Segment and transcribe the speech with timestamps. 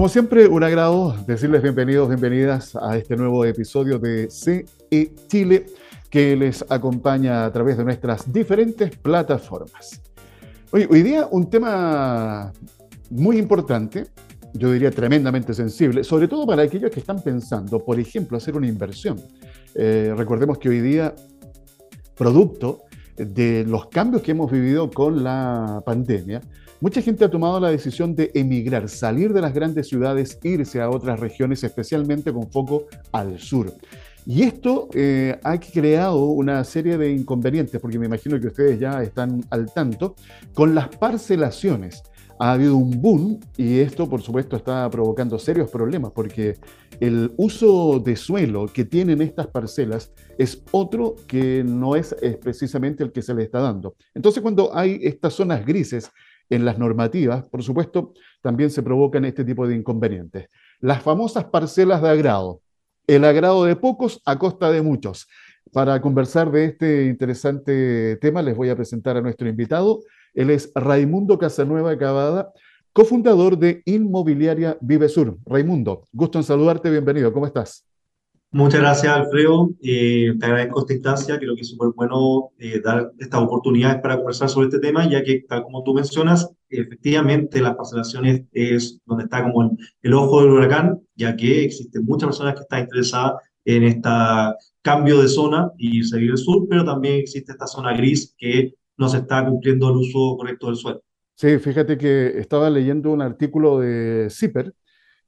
[0.00, 4.64] Como siempre, un agrado decirles bienvenidos, bienvenidas a este nuevo episodio de CE
[5.28, 5.66] Chile
[6.08, 10.00] que les acompaña a través de nuestras diferentes plataformas.
[10.70, 12.50] Hoy, hoy día un tema
[13.10, 14.06] muy importante,
[14.54, 18.68] yo diría tremendamente sensible, sobre todo para aquellos que están pensando, por ejemplo, hacer una
[18.68, 19.20] inversión.
[19.74, 21.14] Eh, recordemos que hoy día,
[22.16, 22.82] producto
[23.16, 26.40] de los cambios que hemos vivido con la pandemia,
[26.82, 30.88] Mucha gente ha tomado la decisión de emigrar, salir de las grandes ciudades, irse a
[30.88, 33.74] otras regiones, especialmente con foco al sur.
[34.24, 39.02] Y esto eh, ha creado una serie de inconvenientes, porque me imagino que ustedes ya
[39.02, 40.14] están al tanto,
[40.54, 42.02] con las parcelaciones.
[42.40, 46.56] Ha habido un boom y esto, por supuesto, está provocando serios problemas, porque
[46.98, 53.12] el uso de suelo que tienen estas parcelas es otro que no es, precisamente el
[53.12, 53.94] que se le está dando.
[54.14, 56.10] Entonces, cuando hay estas zonas grises,
[56.50, 60.48] en las normativas, por supuesto, también se provocan este tipo de inconvenientes.
[60.80, 62.60] Las famosas parcelas de agrado,
[63.06, 65.28] el agrado de pocos a costa de muchos.
[65.72, 70.00] Para conversar de este interesante tema, les voy a presentar a nuestro invitado.
[70.34, 72.52] Él es Raimundo Casanueva Cavada,
[72.92, 75.38] cofundador de Inmobiliaria Vivesur.
[75.46, 77.84] Raimundo, gusto en saludarte, bienvenido, ¿cómo estás?
[78.52, 79.70] Muchas gracias, Alfredo.
[79.80, 81.38] Eh, te agradezco esta instancia.
[81.38, 85.22] Creo que es súper bueno eh, dar estas oportunidades para conversar sobre este tema, ya
[85.22, 90.50] que, tal como tú mencionas, efectivamente las parcelaciones es donde está como el, ojo del
[90.50, 94.08] huracán, ya que existen muchas personas que están interesadas en este
[94.82, 99.08] cambio de zona y seguir el sur, pero también existe esta zona gris que no
[99.08, 101.02] se está cumpliendo el uso correcto del suelo.
[101.34, 104.74] Sí, fíjate que estaba leyendo un artículo de CIPER,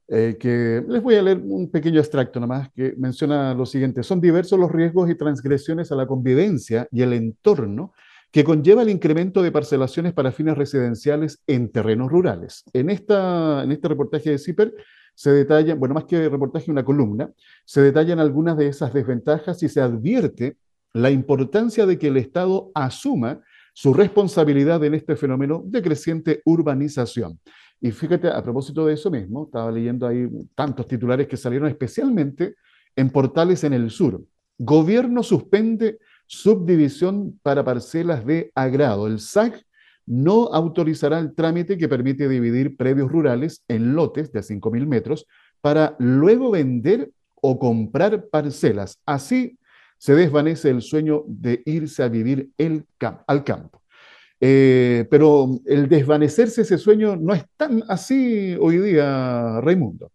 [0.08, 4.20] eh, que les voy a leer un pequeño extracto nomás, que menciona lo siguiente, son
[4.20, 7.94] diversos los riesgos y transgresiones a la convivencia y el entorno
[8.30, 12.64] que conlleva el incremento de parcelaciones para fines residenciales en terrenos rurales.
[12.74, 14.74] En, esta, en este reportaje de CIPER
[15.14, 17.30] se detallan, bueno, más que reportaje, una columna,
[17.64, 20.58] se detallan algunas de esas desventajas y se advierte
[20.92, 23.40] la importancia de que el Estado asuma
[23.72, 27.38] su responsabilidad en este fenómeno de creciente urbanización.
[27.80, 32.54] Y fíjate, a propósito de eso mismo, estaba leyendo ahí tantos titulares que salieron especialmente
[32.94, 34.22] en portales en el sur.
[34.58, 39.06] Gobierno suspende subdivisión para parcelas de agrado.
[39.06, 39.64] El SAC
[40.06, 45.26] no autorizará el trámite que permite dividir previos rurales en lotes de 5.000 metros
[45.60, 47.10] para luego vender
[47.40, 49.00] o comprar parcelas.
[49.06, 49.58] Así
[50.02, 52.50] se desvanece el sueño de irse a vivir
[53.28, 53.82] al campo.
[54.40, 60.10] Eh, pero el desvanecerse ese sueño no es tan así hoy día, Raimundo.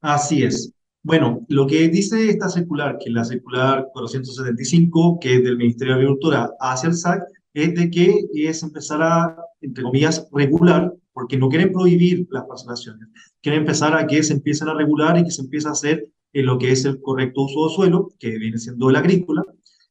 [0.00, 0.72] Así es.
[1.04, 5.94] Bueno, lo que dice esta circular, que es la circular 475, que es del Ministerio
[5.94, 7.22] de Agricultura hacia el SAC,
[7.54, 13.06] es de que es empezar a, entre comillas, regular, porque no quieren prohibir las parcelaciones,
[13.40, 16.08] quieren empezar a que se empiecen a regular y que se empiece a hacer
[16.42, 19.42] lo que es el correcto uso de suelo, que viene siendo el agrícola,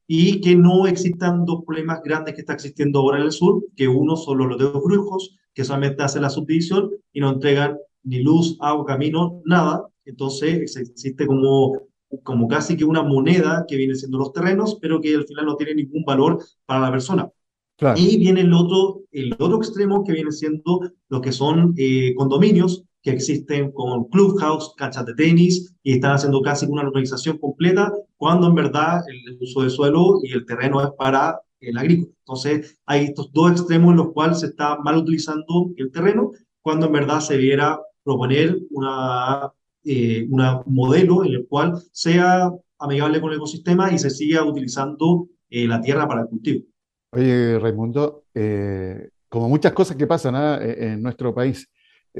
[0.06, 3.88] y que no existan dos problemas grandes que está existiendo ahora en el sur, que
[3.88, 8.56] uno son los loteos brujos, que solamente hacen la subdivisión y no entregan ni luz,
[8.60, 9.88] agua, camino, nada.
[10.04, 11.88] Entonces existe como,
[12.22, 15.56] como casi que una moneda que viene siendo los terrenos, pero que al final no
[15.56, 17.28] tiene ningún valor para la persona.
[17.96, 22.84] Y viene el otro, el otro extremo que viene siendo lo que son eh, condominios,
[23.06, 28.48] que existen con clubhouse, canchas de tenis, y están haciendo casi una organización completa, cuando
[28.48, 32.12] en verdad el uso de suelo y el terreno es para el agrícola.
[32.18, 36.86] Entonces, hay estos dos extremos en los cuales se está mal utilizando el terreno, cuando
[36.86, 39.52] en verdad se debiera proponer una,
[39.84, 40.26] eh,
[40.66, 45.80] modelo en el cual sea amigable con el ecosistema y se siga utilizando eh, la
[45.80, 46.64] tierra para el cultivo.
[47.12, 50.58] Oye, Raimundo, eh, como muchas cosas que pasan ¿ah?
[50.60, 51.68] e, en nuestro país,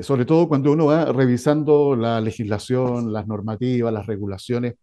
[0.02, 4.74] sobre todo cuando uno va revisando la legislación, las normativas, las regulaciones.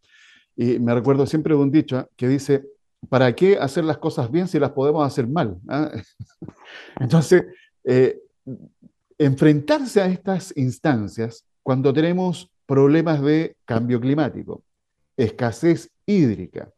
[0.56, 2.08] Y me recuerdo siempre de un dicho ¿ah?
[2.16, 2.64] que dice,
[3.10, 5.58] ¿para qué hacer las cosas bien si las podemos hacer mal?
[5.68, 5.92] ¿Ah?
[7.00, 7.46] Entonces,
[7.84, 8.20] eh,
[9.18, 14.64] enfrentarse a estas instancias cuando tenemos problemas de cambio climático,
[15.18, 16.72] escasez hídrica.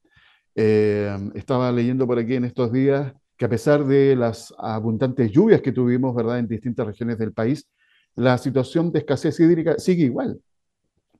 [0.56, 5.62] Eh, estaba leyendo por aquí en estos días que a pesar de las abundantes lluvias
[5.62, 7.68] que tuvimos, ¿verdad?, en distintas regiones del país,
[8.16, 10.40] la situación de escasez hídrica sigue igual,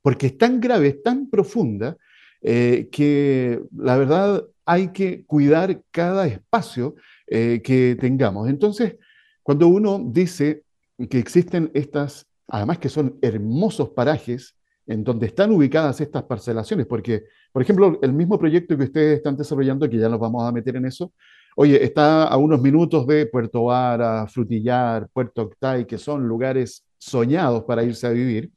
[0.02, 1.98] porque es tan grave, es tan profunda,
[2.42, 6.96] eh, que la verdad hay que cuidar cada espacio
[7.28, 8.50] eh, que tengamos.
[8.50, 8.96] Entonces,
[9.44, 10.64] cuando uno dice
[11.10, 14.56] que existen estas, además que son hermosos parajes
[14.88, 19.36] en donde están ubicadas estas parcelaciones, porque, por ejemplo, el mismo proyecto que ustedes están
[19.36, 21.12] desarrollando, que ya nos vamos a meter en eso,
[21.56, 27.64] oye, está a unos minutos de Puerto Vara, Frutillar, Puerto Octay, que son lugares soñados
[27.64, 28.52] para irse a vivir,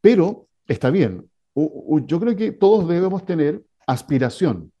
[0.00, 1.24] pero está bien.
[1.54, 4.72] Yo creo que todos debemos tener aspiración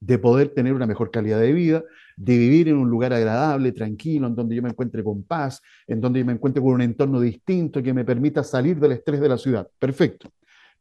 [0.00, 1.84] de poder tener una mejor calidad de vida,
[2.16, 6.00] de vivir en un lugar agradable, tranquilo, en donde yo me encuentre con paz, en
[6.00, 9.28] donde yo me encuentre con un entorno distinto que me permita salir del estrés de
[9.28, 9.68] la ciudad.
[9.78, 10.30] Perfecto.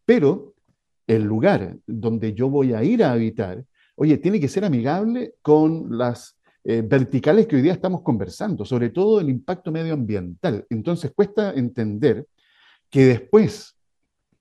[0.06, 0.54] Pero
[1.08, 3.66] el lugar donde yo voy a ir a habitar,
[3.96, 8.90] oye, tiene que ser amigable con las eh, verticales que hoy día estamos conversando, sobre
[8.90, 10.66] todo el impacto medioambiental.
[10.70, 12.28] Entonces cuesta entender
[12.90, 13.76] que después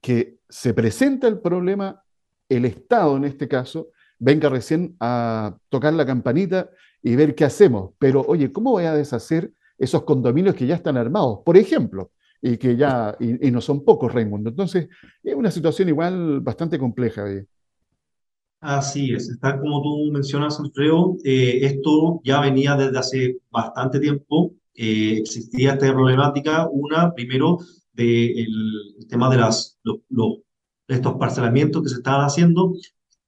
[0.00, 2.02] que se presenta el problema,
[2.48, 6.70] el Estado en este caso, venga recién a tocar la campanita
[7.02, 7.92] y ver qué hacemos.
[7.98, 11.40] Pero, oye, ¿cómo voy a deshacer esos condominios que ya están armados?
[11.44, 12.10] Por ejemplo,
[12.40, 14.50] y que ya, y, no son pocos, Raimundo.
[14.50, 14.88] Entonces,
[15.22, 17.24] es una situación igual bastante compleja.
[18.60, 24.54] Así es, está como tú mencionas, Alfredo, eh, esto ya venía desde hace bastante tiempo,
[24.74, 27.58] eh, existía esta problemática, una, primero,
[27.92, 28.38] del
[28.98, 30.38] el tema de las, los,
[30.88, 32.74] estos parcelamientos que se estaban haciendo,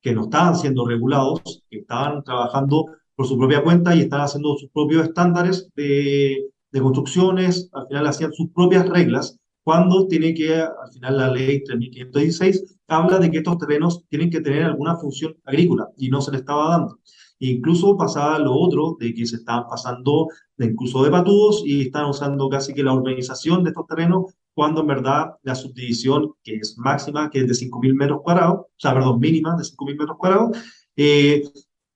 [0.00, 4.56] que no estaban siendo regulados, que estaban trabajando por su propia cuenta y estaban haciendo
[4.56, 10.54] sus propios estándares de, de construcciones, al final hacían sus propias reglas, cuando tiene que,
[10.54, 15.36] al final la ley 3516 habla de que estos terrenos tienen que tener alguna función
[15.44, 16.98] agrícola y no se le estaba dando.
[17.40, 22.06] Incluso pasaba lo otro, de que se estaban pasando de incluso de patudos y están
[22.06, 26.76] usando casi que la urbanización de estos terrenos cuando en verdad la subdivisión, que es
[26.78, 30.58] máxima, que es de 5.000 metros cuadrados, o sea, perdón, mínima de 5.000 metros cuadrados,
[30.96, 31.44] eh,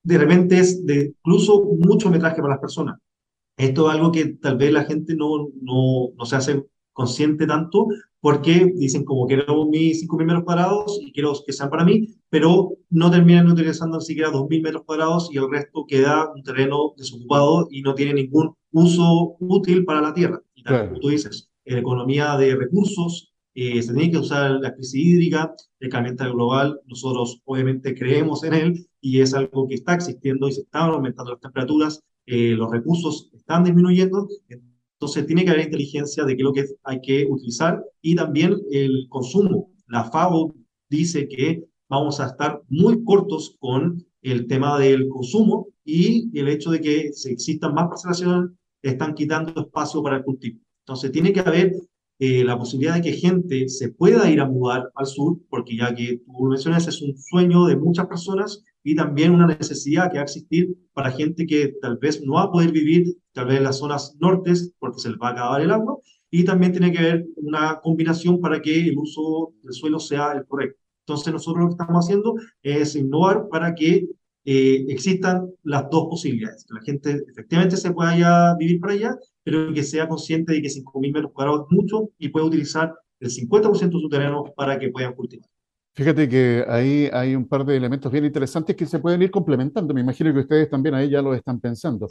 [0.04, 3.00] de repente es de incluso mucho metraje para las personas.
[3.56, 7.86] Esto es algo que tal vez la gente no, no, no se hace consciente tanto,
[8.20, 12.76] porque dicen como quiero mis 5.000 metros cuadrados y quiero que sean para mí, pero
[12.90, 17.66] no terminan utilizando ni siquiera 2.000 metros cuadrados y el resto queda un terreno desocupado
[17.70, 20.40] y no tiene ningún uso útil para la tierra.
[20.54, 24.74] Y tal como tú dices, en economía de recursos, eh, se tiene que usar la
[24.74, 29.94] crisis hídrica, el calentamiento global, nosotros obviamente creemos en él y es algo que está
[29.94, 34.26] existiendo y se están aumentando las temperaturas, eh, los recursos están disminuyendo,
[35.02, 38.56] entonces tiene que haber inteligencia de qué es lo que hay que utilizar y también
[38.70, 39.72] el consumo.
[39.88, 40.54] La FAO
[40.88, 46.70] dice que vamos a estar muy cortos con el tema del consumo y el hecho
[46.70, 50.60] de que se existan más parcelaciones están quitando espacio para el cultivo.
[50.86, 51.72] Entonces tiene que haber
[52.20, 55.92] eh, la posibilidad de que gente se pueda ir a mudar al sur, porque ya
[55.92, 60.22] que tú mencionas, es un sueño de muchas personas y también una necesidad que va
[60.22, 63.64] a existir para gente que tal vez no va a poder vivir tal vez en
[63.64, 65.98] las zonas nortes porque se les va a acabar el agua
[66.30, 70.46] y también tiene que haber una combinación para que el uso del suelo sea el
[70.46, 70.80] correcto.
[71.06, 74.08] Entonces nosotros lo que estamos haciendo es innovar para que
[74.44, 79.72] eh, existan las dos posibilidades, que la gente efectivamente se pueda vivir para allá, pero
[79.72, 83.96] que sea consciente de que 5.000 metros cuadrados es mucho y pueda utilizar el 50%
[83.96, 85.51] de su terreno para que puedan cultivar.
[85.94, 89.92] Fíjate que ahí hay un par de elementos bien interesantes que se pueden ir complementando.
[89.92, 92.08] Me imagino que ustedes también ahí ya lo están pensando.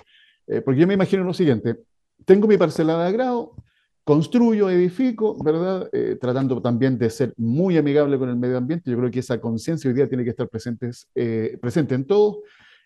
[0.48, 1.78] Eh, porque yo me imagino lo siguiente,
[2.25, 3.56] tengo mi parcela de agrado,
[4.04, 5.89] construyo, edifico, ¿verdad?
[5.94, 8.89] Eh, tratando también de ser muy amigable con el medio ambiente.
[8.89, 12.42] Yo creo que esa conciencia hoy día tiene que estar presentes, eh, presente en todo.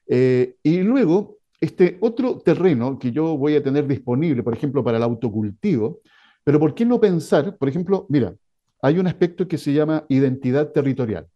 [0.07, 4.97] Eh, y luego, este otro terreno que yo voy a tener disponible, por ejemplo, para
[4.97, 6.01] el autocultivo,
[6.43, 8.35] pero ¿por qué no pensar, por ejemplo, mira,
[8.85, 11.27] hay un aspecto que se llama identidad territorial.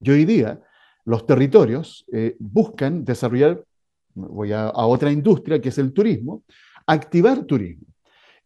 [0.00, 0.60] Y hoy día
[1.04, 2.06] los territorios
[2.38, 3.62] buscan desarrollar,
[4.14, 6.44] voy a otra industria que es el turismo,
[6.86, 7.86] activar turismo.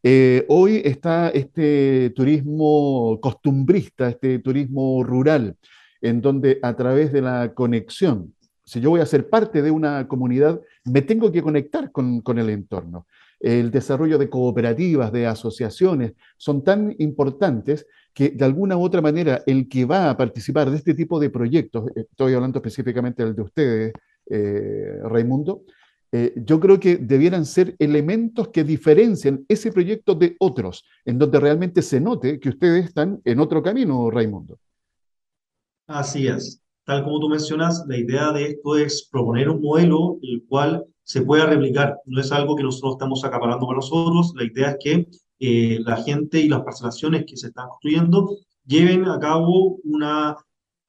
[0.03, 5.57] Eh, hoy está este turismo costumbrista, este turismo rural,
[6.01, 10.09] en donde a través de la conexión, si yo voy a ser parte de una
[10.09, 13.07] comunidad, me tengo que conectar con, con el entorno.
[13.41, 19.43] El desarrollo de cooperativas, de asociaciones, son tan importantes que de alguna u otra manera
[19.47, 23.43] el que va a participar de este tipo de proyectos, estoy hablando específicamente del de
[23.43, 23.93] ustedes,
[24.29, 25.63] eh, Raimundo,
[26.13, 31.39] eh, yo creo que debieran ser elementos que diferencien ese proyecto de otros, en donde
[31.39, 34.59] realmente se note que ustedes están en otro camino, Raimundo.
[35.87, 36.63] Así es.
[36.85, 41.23] Tal como tú mencionas, la idea de esto es proponer un modelo el cual se
[41.23, 41.97] pueda replicar.
[42.07, 44.33] No es algo que nosotros estamos acaparando para nosotros.
[44.35, 45.07] La idea es que
[45.41, 50.37] eh, la gente y las parcelaciones que se están construyendo lleven a cabo una,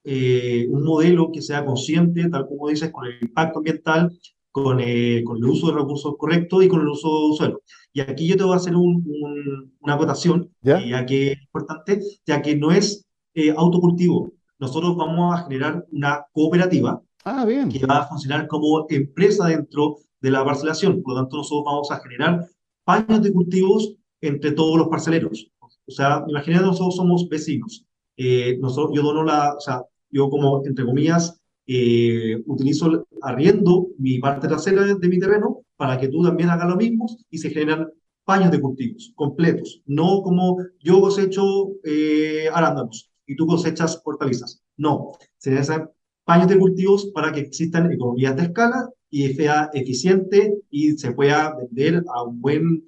[0.04, 4.12] eh, un modelo que sea consciente, tal como dices, con el impacto ambiental,
[4.52, 7.62] con, eh, con, el uso de recursos correctos y con el uso de suelo.
[7.94, 10.86] Y aquí yo te voy a hacer un, una acotación, ¿Ya?
[10.86, 14.34] ya que es importante, ya que no es eh, autocultivo.
[14.60, 17.70] Nosotros vamos a generar una cooperativa ah, bien.
[17.70, 21.02] que va a funcionar como empresa dentro de la parcelación.
[21.02, 22.46] Por lo tanto, nosotros vamos a generar
[22.84, 25.52] paños de cultivos entre todos los parceleros.
[25.60, 27.86] O sea, imagínate, nosotros somos vecinos.
[28.16, 34.20] Eh, nosotros, yo dono la, o sea, yo como, entre comillas, eh, utilizo, arriendo mi
[34.20, 37.90] parte trasera de, mi terreno para que tú también hagas lo mismo y se generan
[38.26, 44.62] paños de cultivos completos, no como yo cosecho eh, arándanos y tú cosechas hortalizas.
[44.78, 45.90] No, se necesitan
[46.26, 51.56] paños de cultivos para que existan economías de escala y sea eficiente y se pueda
[51.56, 52.84] vender a un buen,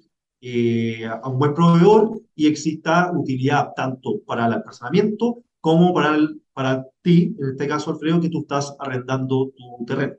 [0.46, 6.42] eh, a un buen proveedor y exista utilidad tanto para el almacenamiento como para, el,
[6.52, 10.12] para ti, en este caso Alfredo, que tú estás arrendando tu terreno.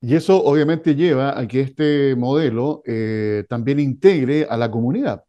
[0.00, 5.24] Y eso obviamente lleva a que este modelo eh, también integre a la comunidad.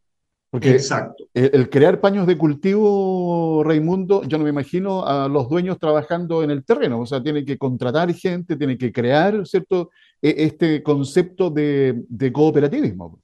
[0.50, 1.24] Porque Exacto.
[1.34, 6.52] El, crear paños de cultivo, Raimundo, yo no me imagino a los dueños trabajando en
[6.52, 9.90] el terreno, o sea, tienen que contratar gente, tienen que crear, ¿cierto?,
[10.22, 13.18] e, este concepto de, de cooperativismo.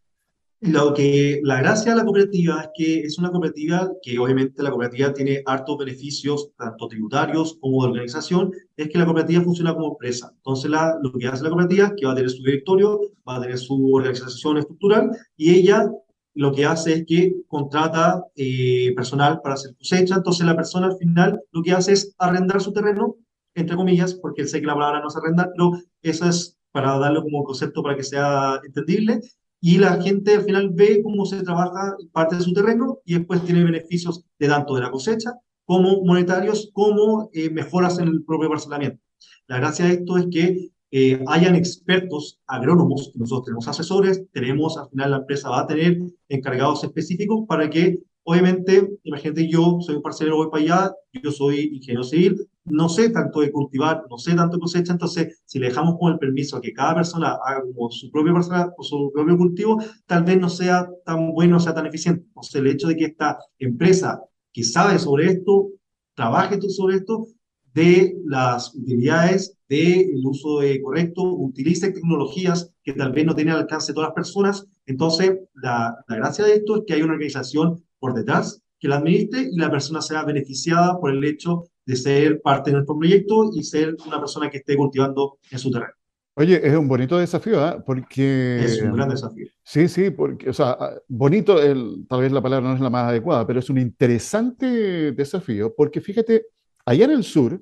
[0.62, 4.68] Lo que, la gracia de la cooperativa es que es una cooperativa que obviamente la
[4.68, 9.92] cooperativa tiene hartos beneficios, tanto tributarios como de organización, es que la cooperativa funciona como
[9.92, 10.30] empresa.
[10.36, 13.36] Entonces la, lo que hace la cooperativa es que va a tener su directorio, va
[13.36, 15.90] a tener su organización estructural y ella
[16.34, 20.16] lo que hace es que contrata eh, personal para hacer cosecha.
[20.16, 23.16] Entonces la persona al final lo que hace es arrendar su terreno,
[23.54, 27.22] entre comillas, porque sé que la palabra no es arrendar, pero eso es para darle
[27.22, 29.22] como concepto para que sea entendible
[29.60, 33.44] y la gente al final ve cómo se trabaja parte de su terreno y después
[33.44, 38.48] tiene beneficios de tanto de la cosecha como monetarios, como eh, mejoras en el propio
[38.48, 39.00] parcelamiento.
[39.46, 44.88] La gracia de esto es que eh, hayan expertos agrónomos, nosotros tenemos asesores, tenemos, al
[44.88, 45.98] final la empresa va a tener
[46.28, 48.00] encargados específicos para que
[48.30, 53.10] Obviamente, imagínate, yo soy un parcelero, voy para allá, yo soy ingeniero civil, no sé
[53.10, 56.56] tanto de cultivar, no sé tanto de cosecha, entonces si le dejamos con el permiso
[56.56, 60.38] a que cada persona haga como su propio parcela o su propio cultivo, tal vez
[60.38, 62.22] no sea tan bueno, no sea tan eficiente.
[62.28, 64.22] Entonces el hecho de que esta empresa
[64.52, 65.70] que sabe sobre esto,
[66.14, 67.26] trabaje sobre esto,
[67.74, 73.62] de las utilidades del uso de correcto, utilice tecnologías que tal vez no tienen al
[73.62, 74.66] alcance de todas las personas.
[74.86, 78.96] Entonces, la, la gracia de esto es que hay una organización por detrás que la
[78.96, 83.50] administre y la persona sea beneficiada por el hecho de ser parte de nuestro proyecto
[83.54, 85.92] y ser una persona que esté cultivando en su terreno.
[86.34, 87.82] Oye, es un bonito desafío, ¿eh?
[87.84, 88.64] porque...
[88.64, 89.46] Es un gran desafío.
[89.62, 90.78] Sí, sí, porque, o sea,
[91.08, 95.12] bonito, el, tal vez la palabra no es la más adecuada, pero es un interesante
[95.12, 96.46] desafío, porque fíjate,
[96.86, 97.60] allá en el sur,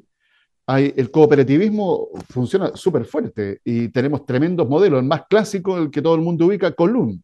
[0.67, 5.01] hay, el cooperativismo funciona súper fuerte y tenemos tremendos modelos.
[5.01, 7.21] El más clásico, el que todo el mundo ubica, Column,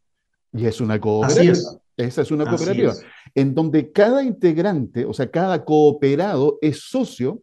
[0.55, 1.53] y es una cooperativa.
[1.53, 1.79] Así es.
[1.97, 2.93] Esa es una cooperativa,
[3.35, 7.43] en donde cada integrante, o sea, cada cooperado es socio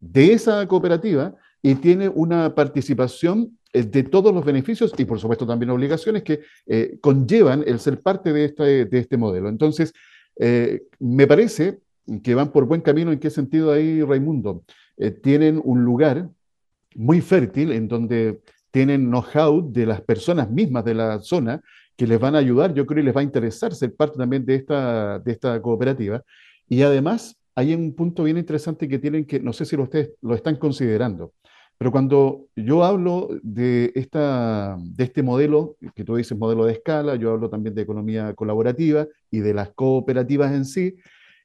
[0.00, 5.46] de esa cooperativa y tiene una participación eh, de todos los beneficios y por supuesto
[5.46, 9.48] también obligaciones que eh, conllevan el ser parte de este, de este modelo.
[9.48, 9.92] Entonces,
[10.36, 11.78] eh, me parece
[12.22, 13.12] que van por buen camino.
[13.12, 14.64] ¿En qué sentido ahí, Raimundo?
[15.22, 16.28] tienen un lugar
[16.94, 18.40] muy fértil en donde
[18.70, 21.60] tienen know-how de las personas mismas de la zona
[21.96, 24.44] que les van a ayudar, yo creo, y les va a interesar ser parte también
[24.44, 26.22] de esta, de esta cooperativa.
[26.68, 30.34] Y además, hay un punto bien interesante que tienen que, no sé si ustedes lo
[30.34, 31.32] están considerando,
[31.82, 37.16] pero cuando yo hablo de, esta, de este modelo, que tú dices modelo de escala,
[37.16, 40.94] yo hablo también de economía colaborativa y de las cooperativas en sí,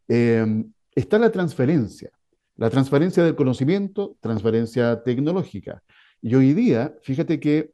[0.07, 2.11] em, está la transferencia,
[2.55, 5.81] la transferencia del conocimiento, transferencia tecnológica.
[6.21, 7.71] Y hoy día, fíjate que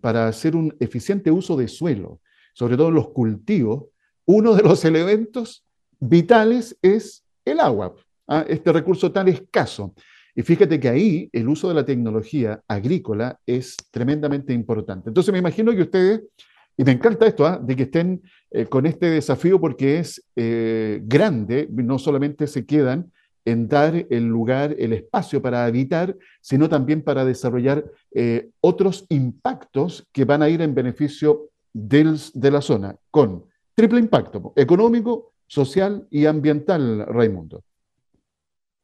[0.00, 2.20] para hacer un eficiente uso de suelo,
[2.54, 3.86] sobre todo los cultivos,
[4.24, 5.64] uno de los elementos
[6.00, 7.94] vitales es el agua,
[8.28, 8.44] ¿ah?
[8.48, 9.94] este recurso tan escaso.
[10.34, 15.10] Y fíjate que ahí el uso de la tecnología agrícola es tremendamente importante.
[15.10, 16.22] Entonces me imagino que ustedes,
[16.76, 17.60] y me encanta esto, ¿ah?
[17.62, 23.12] de que estén eh, con este desafío porque es eh, grande, no solamente se quedan
[23.44, 30.06] en dar el lugar, el espacio para habitar, sino también para desarrollar eh, otros impactos
[30.12, 33.44] que van a ir en beneficio del, de la zona, con
[33.74, 37.62] triple impacto, económico, social y ambiental, Raimundo.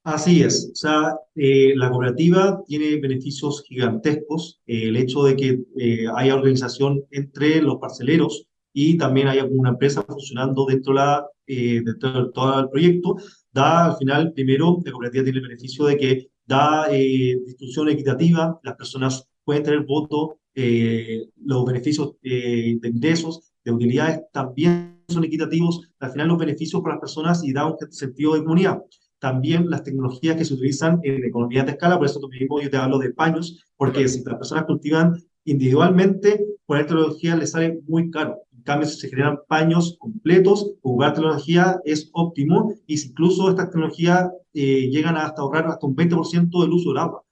[0.05, 6.07] Así es, o sea, eh, la cooperativa tiene beneficios gigantescos, el hecho de que eh,
[6.17, 12.33] haya organización entre los parceleros y también haya una empresa funcionando dentro, la, dentro de
[12.33, 13.17] todo el proyecto,
[13.53, 18.59] da al final, primero, la cooperativa tiene el beneficio de que da eh, distribución equitativa,
[18.63, 25.25] las personas pueden tener voto, eh, los beneficios eh, de ingresos, de utilidades también son
[25.25, 28.83] equitativos, al final los beneficios para las personas y da un sentido de comunidad.
[29.21, 32.77] también las tecnologías que se utilizan en economía de escala, por eso mismo yo te
[32.77, 38.43] hablo de paños, porque si las personas cultivan individualmente, poner tecnología les sale muy caro.
[38.69, 44.91] Cambio, si se generan paños completos, jugar tecnología es óptimo y incluso estas tecnologías eh,
[44.91, 47.23] llegan hasta ahorrar hasta un 20% del uso del agua.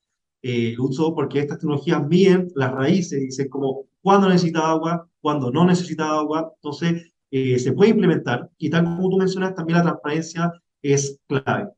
[0.40, 5.50] Eh, el uso, porque estas tecnologías miden las raíces, dicen como cuándo necesita agua, cuándo
[5.50, 9.82] no necesita agua, entonces eh, se puede implementar y tal como tú mencionas, también la
[9.82, 10.50] transparencia
[10.80, 11.68] es clave.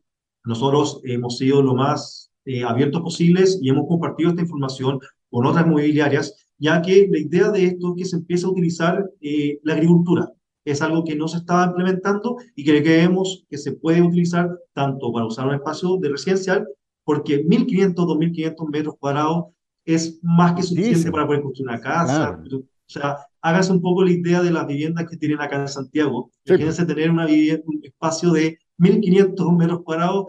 [0.44, 2.30] Nosotros hemos sido lo más
[2.64, 5.00] abiertos posibles y hemos compartido esta información
[5.30, 9.10] con otras mobiliarias, ya que la idea de esto es que se empiece a utilizar
[9.20, 10.32] eh, la agricultura.
[10.64, 15.12] Es algo que no se estaba implementando y que creemos que se puede utilizar tanto
[15.12, 16.66] para usar un espacio de residencial,
[17.04, 19.46] porque 1.500, 2.500 metros cuadrados
[19.84, 22.38] es más que suficiente para poder construir una casa.
[22.42, 26.30] O sea, hágase un poco la idea de las viviendas que tienen acá en Santiago.
[26.44, 30.26] Imagínense tener una vivienda, un espacio de 1.500 metros cuadrados,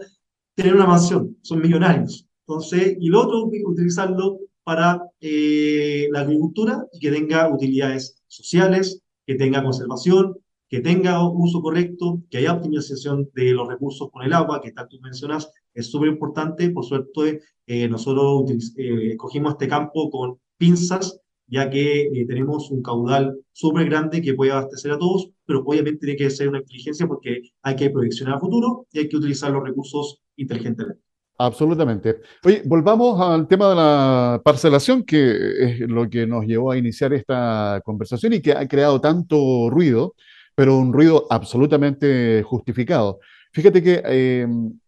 [0.54, 2.26] tener una mansión, son millonarios.
[2.46, 4.38] Entonces, y lo otro, utilizarlo
[4.70, 10.36] para eh, la agricultura y que tenga utilidades sociales, que tenga conservación,
[10.68, 14.86] que tenga uso correcto, que haya optimización de los recursos con el agua, que tal
[14.86, 16.70] tú mencionas, es súper importante.
[16.70, 23.40] Por suerte, eh, nosotros eh, cogimos este campo con pinzas, ya que tenemos un caudal
[23.50, 27.42] súper grande que puede abastecer a todos, pero obviamente tiene que ser una inteligencia porque
[27.62, 31.09] hay que proyeccionar a futuro y hay que utilizar los recursos inteligentemente.
[31.42, 32.20] Absolutamente.
[32.44, 37.14] Oye, volvamos al tema de la parcelación, que es lo que nos llevó a iniciar
[37.14, 40.14] esta conversación y que ha creado tanto ruido,
[40.54, 43.20] pero un ruido absolutamente justificado.
[43.54, 44.78] Fíjate que em,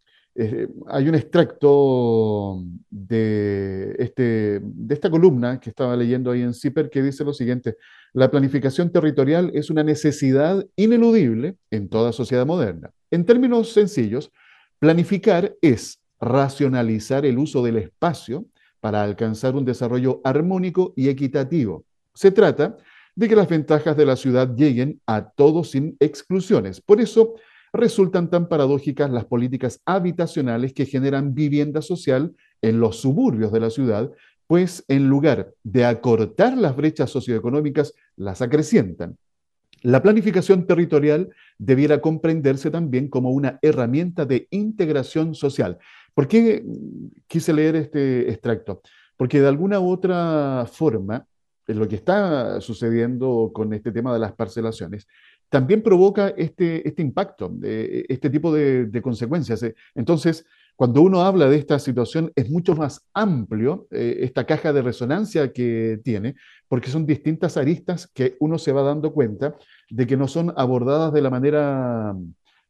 [0.88, 7.02] hay un extracto de, este, de esta columna que estaba leyendo ahí en CIPER que
[7.02, 7.76] dice lo siguiente,
[8.12, 12.90] la planificación territorial es una necesidad ineludible en toda sociedad moderna.
[13.11, 14.30] En términos sencillos,
[14.78, 18.47] planificar es racionalizar el uso del espacio
[18.81, 21.85] para alcanzar un desarrollo armónico y equitativo.
[22.14, 22.79] Se trata
[23.14, 26.80] de que las ventajas de la ciudad lleguen a todos sin exclusiones.
[26.80, 27.35] Por eso
[27.73, 33.71] resultan tan paradójicas las políticas habitacionales que generan vivienda social en los suburbios de la
[33.71, 34.11] ciudad,
[34.47, 39.17] pues en lugar de acortar las brechas socioeconómicas, las acrecientan.
[39.82, 45.78] La planificación territorial debiera comprenderse también como una herramienta de integración social.
[46.14, 46.64] ¿Por qué
[47.26, 48.82] quise leer este extracto?
[49.16, 51.26] Porque de alguna u otra forma,
[51.66, 55.08] lo que está sucediendo con este tema de las parcelaciones,
[55.49, 59.64] también provoca este, este impacto, este tipo de, consecuencias.
[59.95, 64.82] Entonces, cuando uno habla de esta situación, es mucho más amplio eh, esta caja de
[64.82, 66.35] resonancia que tiene,
[66.69, 69.54] porque son distintas aristas que uno se va dando cuenta
[69.91, 72.15] de que no son abordadas de la manera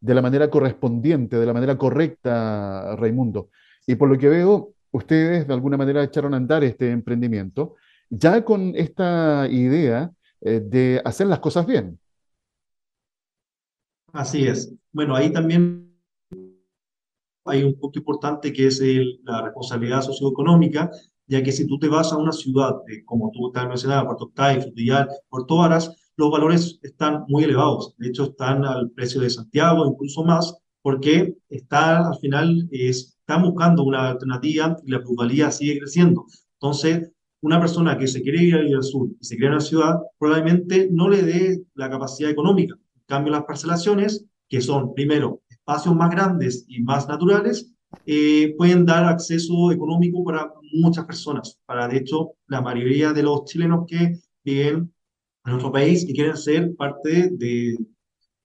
[0.01, 3.51] de la manera correspondiente, de la manera correcta, Raimundo.
[3.87, 7.77] Y por lo que veo, ustedes de alguna manera echaron a andar este emprendimiento
[8.11, 10.11] ya con esta idea
[10.41, 11.99] eh, de hacer las cosas bien.
[14.13, 14.75] Así es.
[14.93, 15.92] Bueno, ahí también
[17.45, 18.81] hay un punto importante que es
[19.25, 20.91] la responsabilidad socioeconómica,
[21.27, 24.61] ya que si tú te vas a una ciudad, como tú estás mencionando, Puerto Octay,
[24.61, 27.95] Frutillar, Puerto Varas, los valores están muy elevados.
[27.99, 33.85] De hecho, están al precio de Santiago, incluso más, porque está, al final están buscando
[33.85, 36.27] una alternativa y la plusvalía sigue creciendo.
[36.55, 39.65] Entonces, una persona que se quiere ir al sur y se quiere ir a una
[39.65, 42.75] ciudad, probablemente no le dé la capacidad económica.
[42.95, 47.73] En cambio, las parcelaciones, que son, primero, espacios más grandes y más naturales,
[48.07, 51.59] eh, pueden dar acceso económico para muchas personas.
[51.67, 54.93] Para, de hecho, la mayoría de los chilenos que viven
[55.45, 57.77] a nuestro país y quieren ser parte de,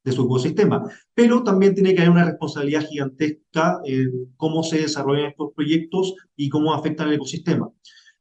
[0.08, 0.84] de su ecosistema.
[1.14, 6.50] Pero también tiene que haber una responsabilidad gigantesca en cómo se desarrollan estos proyectos y
[6.50, 7.70] cómo afectan el ecosistema.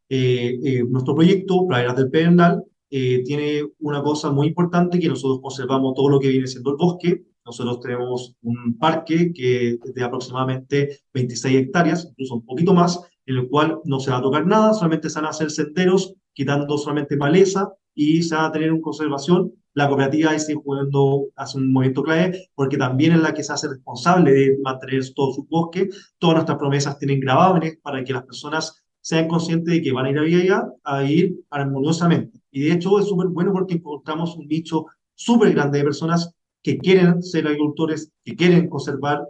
[0.09, 5.41] Eh, eh, nuestro proyecto, Praderas del Pedernal, eh, tiene una cosa muy importante que nosotros
[5.41, 7.25] conservamos todo lo que viene siendo el bosque.
[7.47, 13.49] Nosotros tenemos un parque que de aproximadamente 26 hectáreas, incluso un poquito más, en el
[13.49, 17.17] cual no se va a tocar nada, solamente se van a hacer senderos, quitando solamente
[17.17, 19.53] maleza y se va a tener una conservación.
[19.75, 23.53] La cooperativa ahí sigue jugando, hace un movimiento clave, porque también es la que se
[23.53, 25.89] hace responsable de mantener todo su bosque.
[26.19, 30.11] Todas nuestras promesas tienen gravámenes para que las personas sean conscientes de que van a
[30.11, 32.41] ir allá a ir armoniosamente.
[32.51, 36.35] Y de hecho es súper bueno porque encontramos un nicho súper grande de personas
[36.67, 39.25] que quieren ser agricultores, que quieren conservar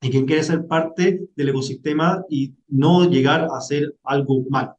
[0.00, 4.72] y que quieren ser parte del ecosistema y no llegar a hacer algo mal.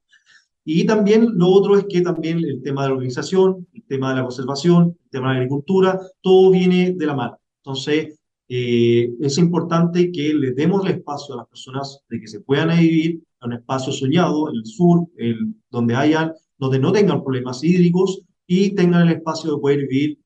[0.66, 4.18] Y también lo otro es que también el tema de la organización, el tema de
[4.18, 7.38] la conservación, el tema de la agricultura, todo viene de la mano.
[7.63, 12.42] Entonces, eh, es importante que le demos el espacio a las personas de que se
[12.42, 13.12] puedan vivir
[13.42, 18.24] en un espacio soñado en el sur, el, donde hayan, donde no tengan problemas hídricos
[18.46, 20.20] y tengan el espacio de poder vivir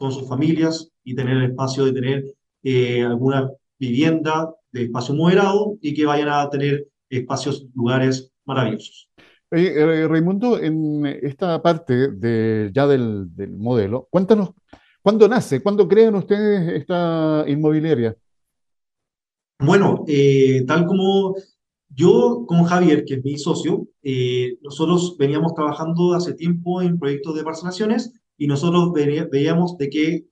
[0.00, 2.24] con sus familias y tener el espacio de tener
[2.64, 9.08] eh, alguna vivienda de espacio moderado y que vayan a tener espacios, lugares maravillosos.
[9.52, 14.50] Eh, Raimundo, en esta parte de, ya del, del modelo, cuéntanos
[15.02, 15.62] ¿Cuándo nace?
[15.62, 18.14] ¿Cuándo crean ustedes esta inmobiliaria?
[19.58, 21.36] Bueno, eh, tal como
[21.88, 27.34] yo con Javier, que es mi socio, eh, nosotros veníamos trabajando hace tiempo en proyectos
[27.34, 28.92] de parcelaciones y nosotros
[29.30, 30.24] veíamos de que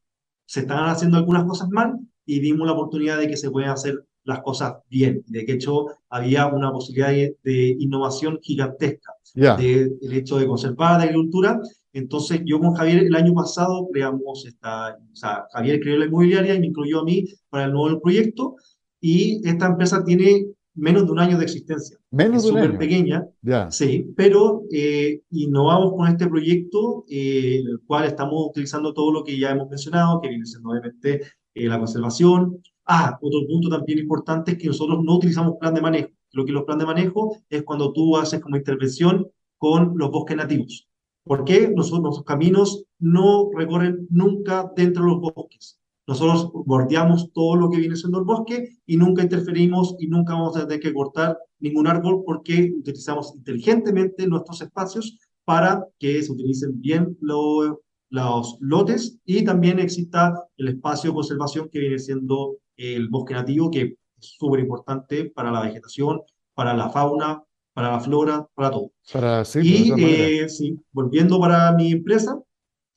[0.47, 4.03] se estaban haciendo algunas cosas mal y vimos la oportunidad de que se pueden hacer
[4.25, 10.47] las cosas bien, de que hecho había una posibilidad de, innovación gigantesca, del hecho de
[10.47, 11.61] conservar la agricultura.
[11.93, 16.55] Entonces, yo con Javier el año pasado creamos esta, o sea, Javier creó la inmobiliaria
[16.55, 18.57] y me incluyó a mí para el nuevo proyecto.
[19.03, 20.47] Y esta empresa tiene
[20.79, 21.99] menos de un año de existencia.
[22.11, 22.79] Menos de un año.
[22.79, 23.27] pequeña.
[23.43, 23.71] Ya.
[23.71, 29.39] Sí, pero eh, innovamos con este proyecto, eh, el cual estamos utilizando todo lo que
[29.39, 31.23] ya hemos mencionado, que viene siendo obviamente
[31.55, 32.63] eh, la conservación.
[32.87, 36.11] Ah, otro punto también importante es que nosotros no utilizamos plan de manejo.
[36.33, 39.27] Lo que los plan de manejo es cuando tú haces como intervención
[39.59, 40.89] con los bosques nativos.
[41.25, 45.78] ¿Por qué nosotros, nuestros caminos no recorren nunca dentro de los bosques?
[46.09, 50.57] Nosotros bordeamos todo lo que viene siendo el bosque y nunca interferimos y nunca vamos
[50.57, 56.81] a tener que cortar ningún árbol porque utilizamos inteligentemente nuestros espacios para que se utilicen
[56.81, 63.35] bien los lotes y también exista el espacio de conservación que viene siendo el bosque
[63.35, 63.95] nativo, que es
[64.39, 66.23] súper importante para la vegetación,
[66.55, 67.43] para la fauna,
[67.75, 68.93] para la flora, para todo.
[69.13, 72.41] Para, sí, y eh, sí, volviendo para mi empresa,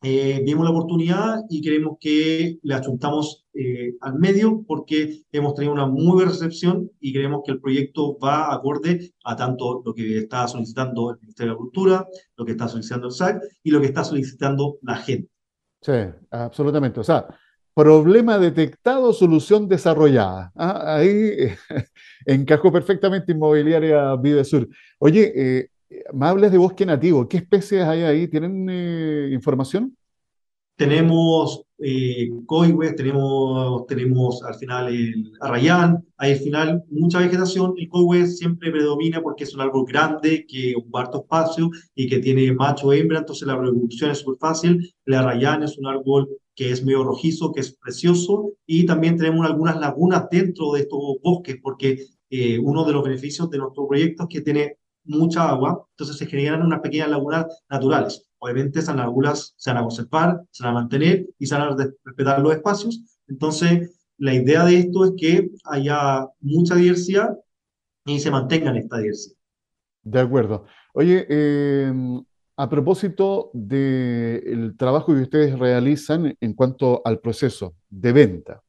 [0.03, 5.73] eh, vimos la oportunidad y queremos que le achuntamos eh, al medio porque hemos tenido
[5.73, 10.17] una muy buena recepción y creemos que el proyecto va acorde a tanto lo que
[10.17, 13.87] está solicitando el Ministerio de Agricultura, lo que está solicitando el SAC y lo que
[13.87, 15.29] está solicitando la gente.
[15.81, 15.93] Sí,
[16.31, 16.99] absolutamente.
[16.99, 17.27] O sea,
[17.73, 20.51] Problema detectado, solución desarrollada.
[20.55, 21.53] Ah, ahí
[22.25, 24.67] encajó perfectamente Inmobiliaria Videsur.
[24.99, 25.69] Oye,
[26.13, 27.27] me hables de bosque nativo.
[27.27, 28.27] ¿Qué especies hay ahí?
[28.27, 29.95] ¿Tienen eh, información?
[30.75, 32.29] Tenemos eh,
[32.95, 37.73] tenemos, tenemos al final el arrayán, hay al final mucha vegetación.
[37.77, 42.19] El coihue siempre predomina porque es un árbol grande que ocupa harto espacio y que
[42.19, 44.93] tiene macho hembra, entonces la reproducción es súper fácil.
[45.05, 49.45] El arrayán es un árbol que es medio rojizo, que es precioso, y también tenemos
[49.45, 54.23] algunas lagunas dentro de estos bosques, porque eh, uno de los beneficios de nuestro proyecto
[54.23, 54.77] es que tiene
[55.11, 58.25] mucha agua, entonces se generan unas pequeñas lagunas naturales.
[58.39, 61.75] Obviamente esas lagunas se van a conservar, se van a mantener y se van a
[61.75, 63.19] respetar los espacios.
[63.27, 67.37] Entonces, la idea de esto es que haya mucha diversidad
[68.05, 69.35] y se mantenga esta diversidad.
[70.03, 70.65] De acuerdo.
[70.93, 71.93] Oye, eh,
[72.57, 78.63] a propósito del trabajo que ustedes realizan en cuanto al proceso de venta,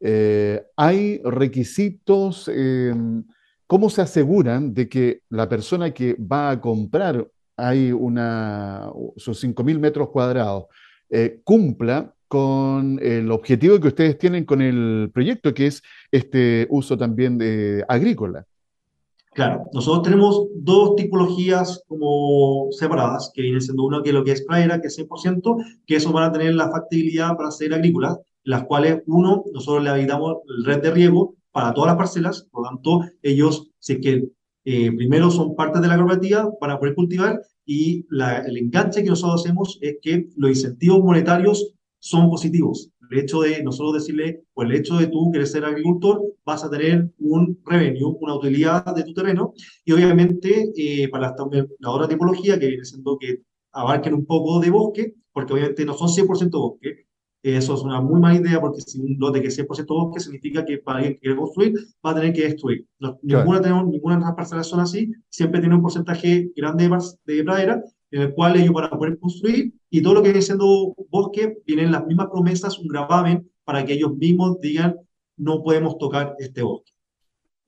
[0.00, 2.48] eh, ¿hay requisitos?
[2.48, 3.24] Em,
[3.72, 9.78] ¿Cómo se aseguran de que la persona que va a comprar hay una, sus 5.000
[9.78, 10.66] metros cuadrados
[11.08, 16.98] eh, cumpla con el objetivo que ustedes tienen con el proyecto, que es este uso
[16.98, 18.44] también de agrícola?
[19.32, 24.32] Claro, nosotros tenemos dos tipologías como separadas, que viene siendo uno que es lo que
[24.32, 28.18] es pradera, que es 100%, que eso van a tener la factibilidad para ser agrícolas,
[28.44, 32.62] las cuales, uno, nosotros le habilitamos el red de riego para todas las parcelas, por
[32.62, 34.28] lo tanto, ellos, si que
[34.64, 39.40] eh, primero son parte de la cooperativa para poder cultivar y el enganche que nosotros
[39.40, 42.90] hacemos es que los incentivos monetarios son positivos.
[43.10, 46.70] El hecho de nosotros decirle, pues el hecho de tú querer ser agricultor, vas a
[46.70, 49.52] tener un revenue, una utilidad de tu terreno,
[49.84, 54.60] y obviamente eh, para la, la otra tipología, que viene siendo que abarquen un poco
[54.60, 57.06] de bosque, porque obviamente no son 100% bosque,
[57.42, 60.64] eso es una muy mala idea porque si un lote que es 100% bosque significa
[60.64, 61.74] que para alguien que quiere construir
[62.04, 62.86] va a tener que destruir.
[63.22, 67.44] ninguna, tenemos, ninguna de las parcelas son así, siempre tiene un porcentaje grande de, de
[67.44, 70.94] pradera en el cual ellos van a poder construir y todo lo que viene siendo
[71.10, 74.96] bosque, vienen las mismas promesas, un gravamen para que ellos mismos digan
[75.36, 76.92] no podemos tocar este bosque.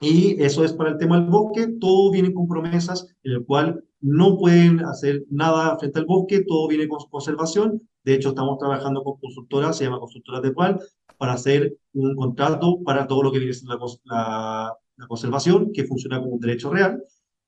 [0.00, 3.82] Y eso es para el tema del bosque, todo viene con promesas en el cual
[4.00, 7.80] no pueden hacer nada frente al bosque, todo viene con conservación.
[8.04, 10.80] De hecho, estamos trabajando con consultoras, se llama Consultora de cual,
[11.16, 14.76] para hacer un contrato para todo lo que viene siendo la,
[15.08, 17.02] conservación, que funciona como un derecho real.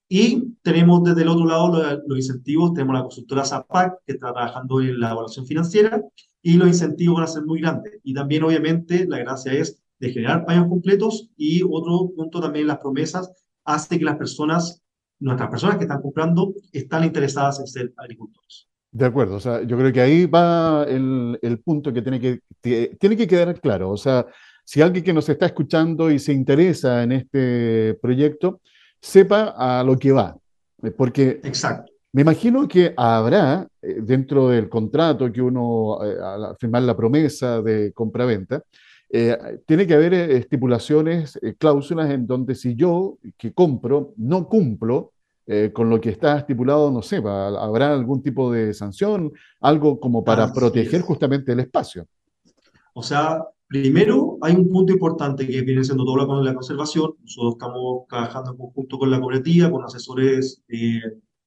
[0.08, 4.80] Y tenemos desde el otro lado los, incentivos, tenemos la consultora ZAPAC, que está trabajando
[4.80, 6.02] en la evaluación financiera,
[6.42, 8.00] y los incentivos van a ser muy grandes.
[8.02, 12.78] Y también, obviamente, la gracia es de generar paños completos y otro punto también las
[12.78, 13.30] promesas
[13.64, 14.82] hace que las personas,
[15.18, 18.68] nuestras personas que están comprando, están interesadas en ser agricultores.
[18.96, 22.40] De acuerdo, o sea, yo creo que ahí va el, el punto que tiene que,
[22.62, 23.90] tiene que quedar claro.
[23.90, 24.24] O sea,
[24.64, 28.60] si alguien que nos está escuchando y se interesa en este proyecto,
[28.98, 30.34] sepa a lo que va.
[30.96, 31.92] Porque Exacto.
[32.16, 37.60] Me imagino que habrá eh, dentro del contrato que uno, eh, al firmar la promesa
[37.60, 38.62] de compra-venta,
[39.10, 45.12] eh, tiene que haber estipulaciones, cláusulas en donde si yo que compro no cumplo
[45.72, 50.52] con lo que está estipulado, no sé, habrá algún tipo de sanción, algo como para
[50.52, 52.06] proteger justamente el espacio.
[52.94, 57.14] O sea, primero hay un punto importante que viene siendo todo con la conservación.
[57.22, 60.62] Nosotros estamos trabajando en conjunto con la cooperativa, con asesores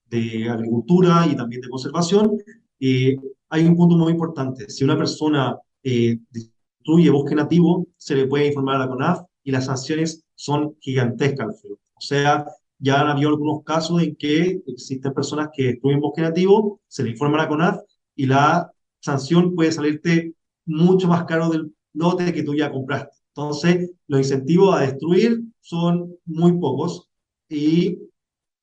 [0.10, 2.38] de agricultura y también de conservación,
[2.80, 3.16] eh,
[3.50, 4.70] hay un punto muy importante.
[4.70, 9.52] Si una persona eh, destruye bosque nativo, se le puede informar a la CONAF y
[9.52, 12.46] las sanciones son gigantescas, O sea,
[12.80, 17.12] ya han habido algunos casos en que existen personas que destruyen bosque nativo, se le
[17.12, 17.80] informa a la CONAF
[18.16, 20.34] y la sanción puede salirte
[20.66, 23.18] mucho más caro del lote que tú ya compraste.
[23.36, 27.10] Entonces, los incentivos a destruir son muy pocos
[27.50, 28.00] y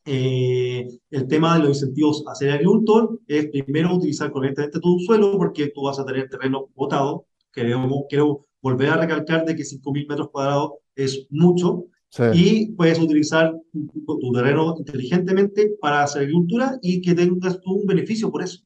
[0.04, 5.36] eh, el tema de los incentivos a ser agricultor es primero utilizar correctamente tu suelo
[5.36, 7.26] porque tú vas a tener terreno botado.
[7.50, 11.86] Quiero, quiero volver a recalcar de que 5.000 metros cuadrados es mucho
[12.32, 18.30] y puedes utilizar tu, terreno inteligentemente para hacer agricultura y que tengas tú un beneficio
[18.30, 18.60] por eso.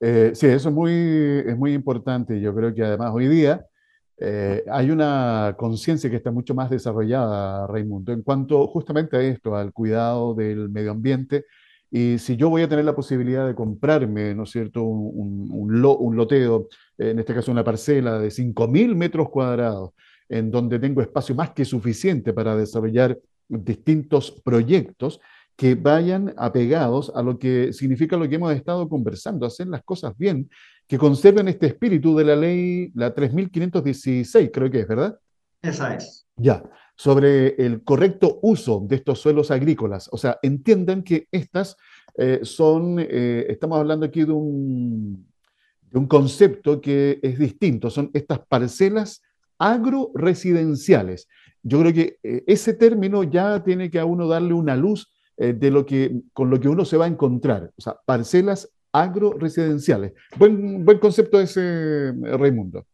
[0.00, 2.40] Eh, sí, eso es muy, es muy importante.
[2.40, 3.64] Yo creo que además hoy día
[4.18, 9.54] eh, hay una conciencia que está mucho más desarrollada, Raimundo, en cuanto justamente a esto,
[9.54, 11.44] al cuidado del medio ambiente.
[11.90, 16.16] Y si yo voy a tener la posibilidad de comprarme, ¿no es cierto?, un, un,
[16.16, 19.90] loteo, en este caso una parcela de 5.000 metros cuadrados,
[20.32, 23.18] en donde tengo espacio más que suficiente para desarrollar
[23.48, 25.20] distintos proyectos,
[25.54, 30.16] que vayan apegados a lo que significa lo que hemos estado conversando, hacer las cosas
[30.16, 30.48] bien,
[30.88, 35.18] que conserven este espíritu de la ley, la 3516, creo que es, ¿verdad?
[35.60, 36.26] Esa es.
[36.36, 36.62] Ya,
[36.96, 40.08] sobre el correcto uso de estos suelos agrícolas.
[40.12, 41.76] O sea, entiendan que estas
[42.16, 45.26] eh, son, eh, estamos hablando aquí de un,
[45.90, 49.20] de un concepto que es distinto, son estas parcelas
[49.70, 51.28] agroresidenciales.
[51.62, 55.70] Yo creo que eh, ese término ya tiene que a uno darle una luz de
[55.72, 57.72] lo que, con lo que uno se va a encontrar.
[57.76, 60.12] O sea, parcelas agroresidenciales.
[60.38, 62.86] Buen, buen concepto ese, Raimundo.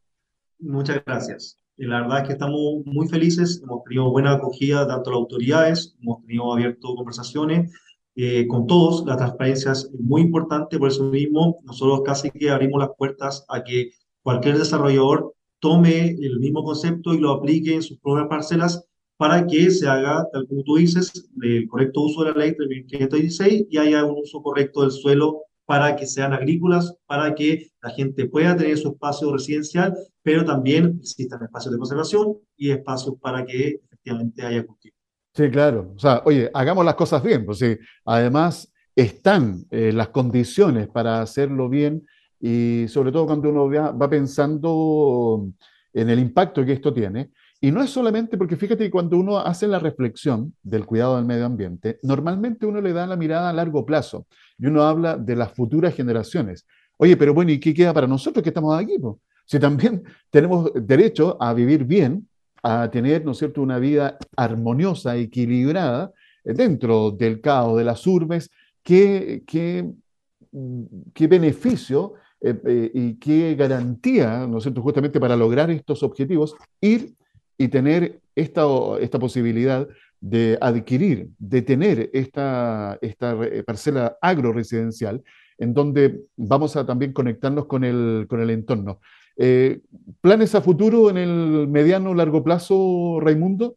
[0.61, 1.59] Muchas gracias.
[1.77, 6.23] La verdad es que estamos muy felices, hemos tenido buena acogida tanto las autoridades, hemos
[6.23, 7.73] tenido abierto conversaciones
[8.17, 12.81] eh, con todos, la transparencia es muy importante, por eso mismo nosotros casi que abrimos
[12.81, 17.99] las puertas a que cualquier desarrollador tome el mismo concepto y lo aplique en sus
[17.99, 18.85] propias parcelas
[19.17, 23.67] para que se haga, tal como tú dices, el correcto uso de la ley 3516
[23.69, 28.27] y haya un uso correcto del suelo para que sean agrícolas, para que la gente
[28.27, 29.93] pueda tener su espacio residencial,
[30.23, 34.95] pero también existan espacios de conservación y espacios para que efectivamente haya cultivo.
[35.35, 35.93] Sí, claro.
[35.95, 37.77] O sea, oye, hagamos las cosas bien, pues sí.
[38.05, 42.07] Además, están eh, las condiciones para hacerlo bien
[42.41, 45.49] y sobre todo cuando uno va pensando
[45.93, 47.31] en el impacto que esto tiene.
[47.61, 51.25] Y no es solamente porque fíjate que cuando uno hace la reflexión del cuidado del
[51.25, 54.27] medio ambiente, normalmente uno le da la mirada a largo plazo
[54.59, 56.67] y uno habla de las futuras generaciones.
[56.99, 58.95] Oye, pero bueno, ¿y qué queda para nosotros que estamos aquí?
[59.45, 62.29] Si también tenemos derecho a vivir bien,
[62.63, 66.13] a tener, ¿no es cierto?, una vida armoniosa, equilibrada,
[66.45, 68.51] eh, dentro del caos de las urbes,
[68.85, 69.89] ¿qué, qué,
[71.13, 76.55] qué beneficio eh, eh, y qué garantía, ¿no es cierto?, justamente para lograr estos objetivos,
[76.81, 77.15] ir
[77.57, 78.65] y tener esta,
[79.01, 79.89] esta posibilidad
[80.21, 85.23] de adquirir, de tener esta, esta parcela agroresidencial,
[85.59, 89.01] en donde vamos a también conectarnos con el, con el entorno.
[89.37, 89.81] Eh,
[90.21, 93.77] ¿Planes a futuro en el mediano largo plazo, Raimundo?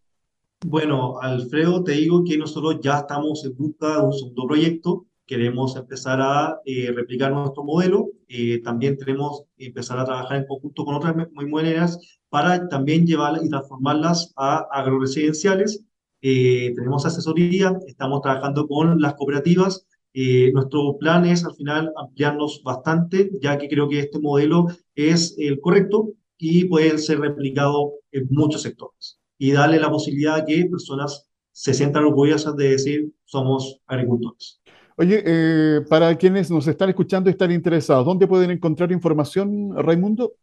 [0.66, 5.06] Bueno, Alfredo, te digo que nosotros ya estamos en busca de un segundo proyecto.
[5.26, 8.10] Queremos empezar a eh, replicar nuestro modelo.
[8.28, 11.16] Eh, también queremos empezar a trabajar en conjunto con otras
[11.50, 15.86] buenas para también llevarlas y transformarlas a agroresidenciales.
[16.22, 19.86] Eh, tenemos asesoría, estamos trabajando con las cooperativas.
[20.14, 25.36] Eh, nuestro plan es al final ampliarnos bastante, ya que creo que este modelo es
[25.38, 29.20] el correcto y puede ser replicado en muchos sectores.
[29.38, 34.61] Y darle la posibilidad a que personas se sientan orgullosas de decir somos agricultores.
[34.98, 40.34] Oye, eh, para quienes nos están escuchando y están interesados, ¿dónde pueden encontrar información, Raimundo?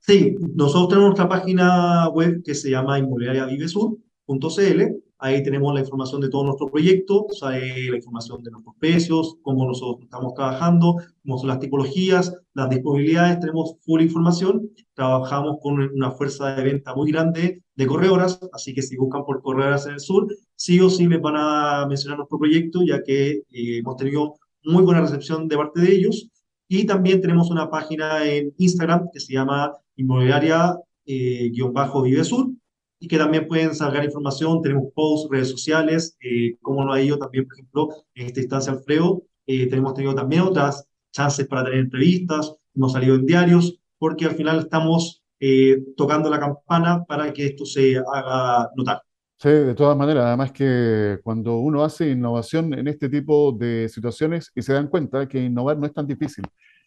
[0.00, 5.03] Sí, nosotros tenemos nuestra página web que se llama inmobiliariavivesur.cl.
[5.24, 9.64] Ahí tenemos la información de todos nuestros proyectos, hay la información de nuestros precios, cómo
[9.64, 14.68] nosotros estamos trabajando, cómo son las tipologías, las disponibilidades, tenemos full información.
[14.92, 19.40] Trabajamos con una fuerza de venta muy grande de corredoras, así que si buscan por
[19.40, 23.30] corredoras en el sur, sí o sí les van a mencionar nuestro proyecto, ya que
[23.30, 26.28] eh, hemos tenido muy buena recepción de parte de ellos.
[26.68, 32.54] Y también tenemos una página en Instagram que se llama inmobiliaria-vivesur eh,
[33.04, 34.62] y que también pueden sacar información.
[34.62, 38.72] Tenemos posts, redes sociales, eh, como lo ha ido también, por ejemplo, en esta instancia
[38.72, 39.22] Alfredo.
[39.46, 44.34] Eh, tenemos tenido también otras chances para tener entrevistas, hemos salido en diarios, porque al
[44.34, 49.02] final estamos eh, tocando la campana para que esto se haga notar.
[49.38, 54.50] Sí, de todas maneras, además que cuando uno hace innovación en este tipo de situaciones
[54.54, 56.44] y se dan cuenta que innovar no es tan difícil,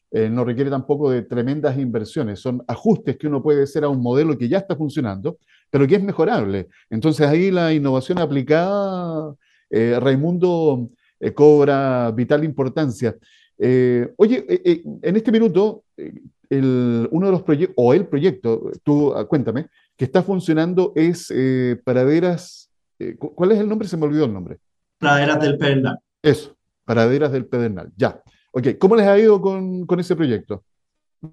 [0.10, 4.02] eh, no requiere tampoco de tremendas inversiones, son ajustes que uno puede hacer a un
[4.02, 5.38] modelo que ya está funcionando,
[5.70, 6.68] pero que es mejorable.
[6.90, 9.36] Entonces ahí la innovación aplicada,
[9.70, 13.16] eh, Raimundo, eh, cobra vital importancia.
[14.18, 14.46] oye,
[15.02, 15.84] en este minuto,
[16.50, 21.34] uno de los proyectos, o el proyecto, tú ah, cuéntame, que está funcionando es
[21.84, 22.70] Paraderas,
[23.18, 23.88] ¿cuál es el nombre?
[23.88, 24.58] Se me olvidó el nombre.
[25.00, 26.00] Praderas del Pedernal.
[26.22, 28.22] Eso, Paraderas del Pedernal, ya.
[28.52, 30.64] Ok, ¿cómo les ha ido con, con ese proyecto?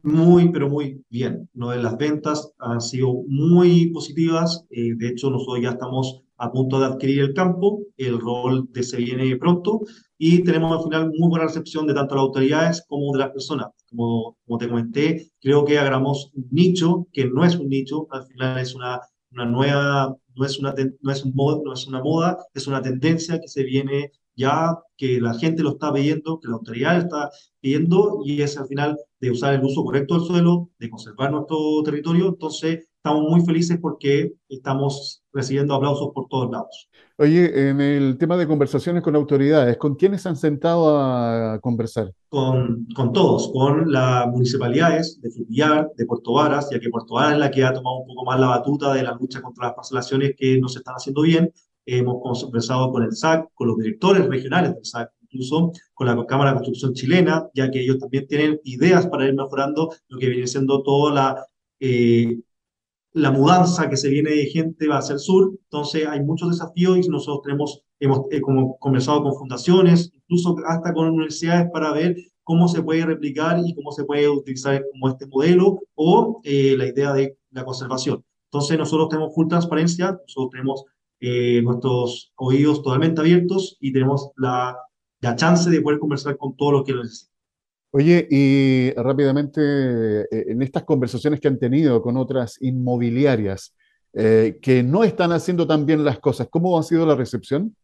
[0.03, 1.49] Muy, pero muy bien.
[1.53, 1.75] ¿no?
[1.75, 4.65] Las ventas han sido muy positivas.
[4.71, 7.83] Eh, de hecho, nosotros ya estamos a punto de adquirir el campo.
[7.97, 9.81] El rol de se viene pronto.
[10.17, 13.69] Y tenemos al final muy buena recepción de tanto las autoridades como de las personas.
[13.91, 18.07] Como, como te comenté, creo que agarramos un nicho que no es un nicho.
[18.11, 19.01] Al final es una,
[19.33, 23.39] una nueva, no es una, no es un no es una moda, es una tendencia
[23.41, 28.21] que se viene ya que la gente lo está pidiendo, que la autoridad está pidiendo,
[28.25, 32.29] y es al final de usar el uso correcto del suelo, de conservar nuestro territorio.
[32.29, 36.89] Entonces, estamos muy felices porque estamos recibiendo aplausos por todos lados.
[37.19, 42.13] Oye, en el tema de conversaciones con autoridades, ¿con quiénes han sentado a conversar?
[42.29, 47.35] Con, con todos, con las municipalidades de Frutillar, de Puerto Varas, ya que Puerto Varas
[47.35, 49.75] es la que ha tomado un poco más la batuta de la lucha contra las
[49.75, 51.53] parcelaciones que no se están haciendo bien,
[51.87, 56.51] hemos conversado con el SAC, con los directores regionales del SAC, incluso con la Cámara
[56.51, 60.47] de Construcción chilena, ya que ellos también tienen ideas para ir mejorando lo que viene
[60.47, 61.47] siendo toda la,
[61.81, 62.41] eh,
[63.13, 65.53] la mudanza que se viene de gente hacia el sur.
[65.65, 70.93] Entonces hay muchos desafíos y nosotros tenemos, hemos eh, como conversado con fundaciones, incluso hasta
[70.93, 75.27] con universidades para ver cómo se puede replicar y cómo se puede utilizar como este
[75.27, 78.25] modelo o eh, la idea de la conservación.
[78.47, 80.85] Entonces nosotros tenemos full transparencia, nosotros tenemos
[81.21, 84.77] eh, nuestros oídos totalmente abiertos y tenemos la,
[85.21, 87.35] la, chance de poder conversar con todos los que lo necesitan.
[87.91, 93.75] Oye, y rápidamente, eh, en estas conversaciones que han tenido con otras inmobiliarias
[94.13, 97.75] eh, que no están haciendo tan bien las cosas, ¿cómo ha sido la recepción?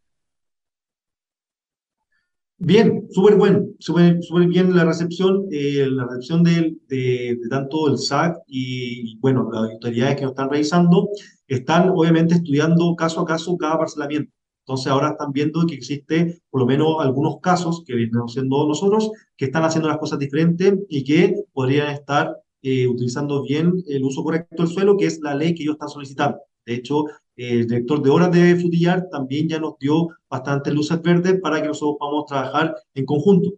[2.63, 7.97] Bien, súper bueno, súper super bien la recepción, la recepción de, de, de, tanto el
[7.97, 11.09] SAC y, bueno, las autoridades que nos están revisando
[11.49, 14.31] están obviamente estudiando caso a caso cada parcelamiento.
[14.67, 19.11] Entonces ahora están viendo que existe por lo menos algunos casos que vienen siendo nosotros
[19.39, 24.23] que están haciendo las cosas diferentes y que podrían estar eh, utilizando bien el uso
[24.23, 26.39] correcto del suelo, que es la ley que ellos están solicitando.
[26.67, 27.05] De hecho,
[27.37, 31.69] el director de horas de Frutillar también ya nos dio bastantes luces verdes para que
[31.69, 33.53] nosotros podamos trabajar en conjunto.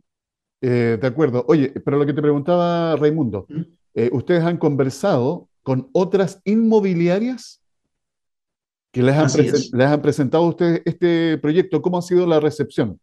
[0.60, 1.44] Eh, de acuerdo.
[1.48, 3.46] Oye, pero lo que te preguntaba Raimundo,
[3.94, 7.62] eh, ¿ustedes han conversado con otras inmobiliarias
[8.92, 9.28] que les han,
[9.72, 11.80] les han presentado a ustedes este proyecto.
[11.80, 13.00] ¿Cómo ha sido la recepción?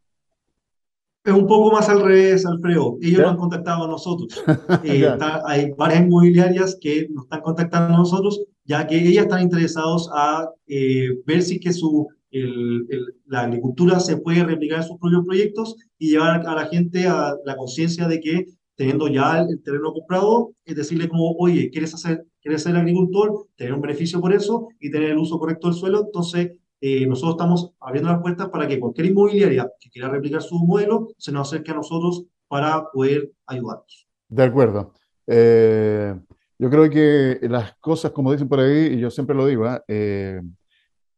[1.23, 2.97] Es un poco más al revés, Alfredo.
[3.01, 4.41] Ellos nos han contactado a nosotros.
[4.83, 5.05] Eh,
[5.45, 10.47] hay varias inmobiliarias que nos están contactando a nosotros, ya que ellas están interesados a
[10.67, 12.86] eh, ver si que su, el,
[13.25, 17.34] la agricultura se puede replicar en sus propios proyectos y llevar a la gente a
[17.45, 22.23] la conciencia de que teniendo ya el, terreno comprado, es decirle como, oye, ¿quieres, hacer,
[22.43, 23.47] ¿quieres ser agricultor?
[23.55, 26.04] Tener un beneficio por eso y tener el uso correcto del suelo.
[26.06, 30.63] Entonces, eh, nosotros estamos abriendo las puertas para que cualquier inmobiliaria que quiera replicar su
[30.63, 34.08] modelo se nos acerque a nosotros para poder ayudarnos.
[34.29, 34.94] De acuerdo.
[35.25, 36.13] Eh,
[36.60, 39.81] yo creo que las cosas, como dicen por ahí, y yo siempre lo digo, ¿ah?
[39.87, 40.41] eh,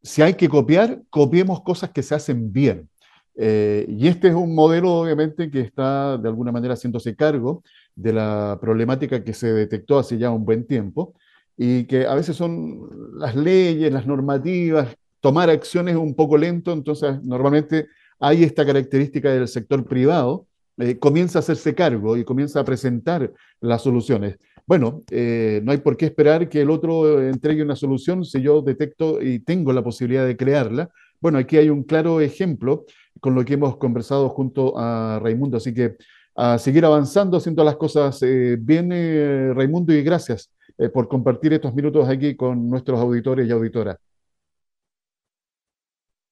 [0.04, 2.88] si hay que copiar, copiemos cosas que se hacen bien.
[3.36, 7.64] Eh, y este es un modelo, obviamente, que está de alguna manera haciéndose cargo
[7.96, 11.16] de la problemática que se detectó hace ya un buen tiempo
[11.58, 17.22] y que a veces son las leyes, las normativas, tomar acciones un poco lento, entonces
[17.24, 17.88] normalmente
[18.20, 20.46] hay esta característica del sector privado,
[20.78, 24.38] eh, comienza a hacerse cargo y comienza a presentar las soluciones.
[24.72, 28.62] Bueno, eh, no hay por qué esperar que el otro entregue una solución si yo
[28.62, 30.90] detecto y tengo la posibilidad de crearla.
[31.20, 32.86] Bueno, aquí hay un claro ejemplo
[33.20, 35.98] con lo que hemos conversado junto a Raimundo, así que
[36.38, 40.50] a seguir avanzando, haciendo las cosas eh, bien, eh, Raimundo, y gracias
[40.94, 43.98] por compartir estos minutos aquí con nuestros auditores y auditoras.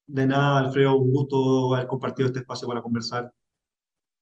[0.07, 3.33] De nada, Alfredo, un gusto haber compartido este espacio para conversar.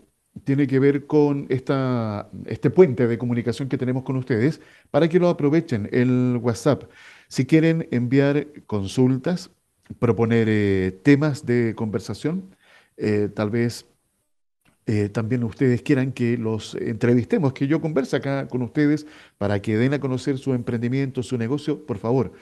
[0.45, 4.61] tiene que ver con esta, este puente de comunicación que tenemos con ustedes
[4.91, 6.85] para que lo aprovechen el WhatsApp.
[7.29, 9.51] Si quieren enviar consultas,
[9.99, 12.55] proponer eh, temas de conversación,
[12.97, 13.87] eh, tal vez
[14.87, 19.07] eh, también ustedes quieran que los entrevistemos, que yo converse acá con ustedes
[19.39, 22.33] para que den a conocer su emprendimiento, su negocio, por favor,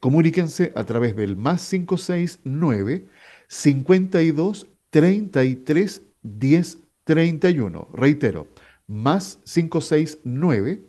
[0.00, 3.06] comuníquense a través del más 569
[3.48, 7.88] 52 33 10 31.
[7.92, 8.48] Reitero,
[8.86, 10.82] más 569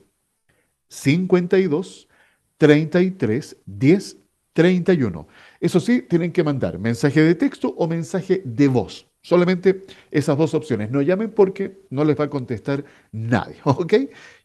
[0.88, 2.08] 52
[2.58, 4.18] 33 10
[4.54, 5.28] 31.
[5.60, 9.08] Eso sí, tienen que mandar mensaje de texto o mensaje de voz.
[9.22, 10.92] Solamente esas dos opciones.
[10.92, 13.56] No llamen porque no les va a contestar nadie.
[13.64, 13.94] ¿Ok?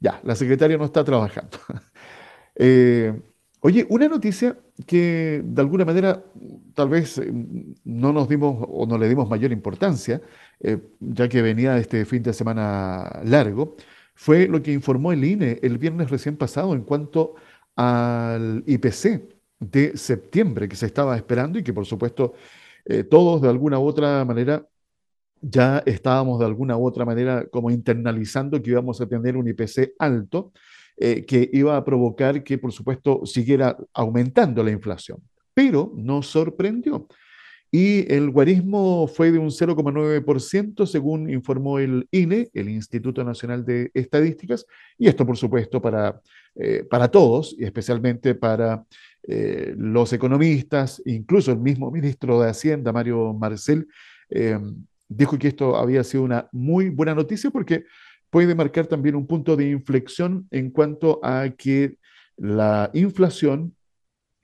[0.00, 1.58] Ya, la secretaria no está trabajando.
[2.54, 3.12] eh,
[3.60, 4.56] Oye, una noticia
[4.86, 6.22] que de alguna manera
[6.74, 7.32] tal vez eh,
[7.84, 10.22] no nos dimos o no le dimos mayor importancia,
[10.60, 13.76] eh, ya que venía este fin de semana largo,
[14.14, 17.34] fue lo que informó el INE el viernes recién pasado en cuanto
[17.76, 22.34] al IPC de septiembre que se estaba esperando y que por supuesto
[22.84, 24.66] eh, todos de alguna u otra manera
[25.40, 29.94] ya estábamos de alguna u otra manera como internalizando que íbamos a tener un IPC
[29.98, 30.52] alto
[30.96, 35.22] eh, que iba a provocar que, por supuesto, siguiera aumentando la inflación.
[35.54, 37.06] Pero nos sorprendió.
[37.70, 43.90] Y el guarismo fue de un 0,9%, según informó el INE, el Instituto Nacional de
[43.92, 44.66] Estadísticas,
[44.96, 46.20] y esto, por supuesto, para,
[46.54, 48.84] eh, para todos, y especialmente para
[49.22, 53.86] eh, los economistas, incluso el mismo ministro de Hacienda, Mario Marcel,
[55.08, 57.84] dijo que esto había sido una muy buena noticia porque
[58.30, 61.96] puede marcar también un punto de inflexión en cuanto a que
[62.36, 63.74] la inflación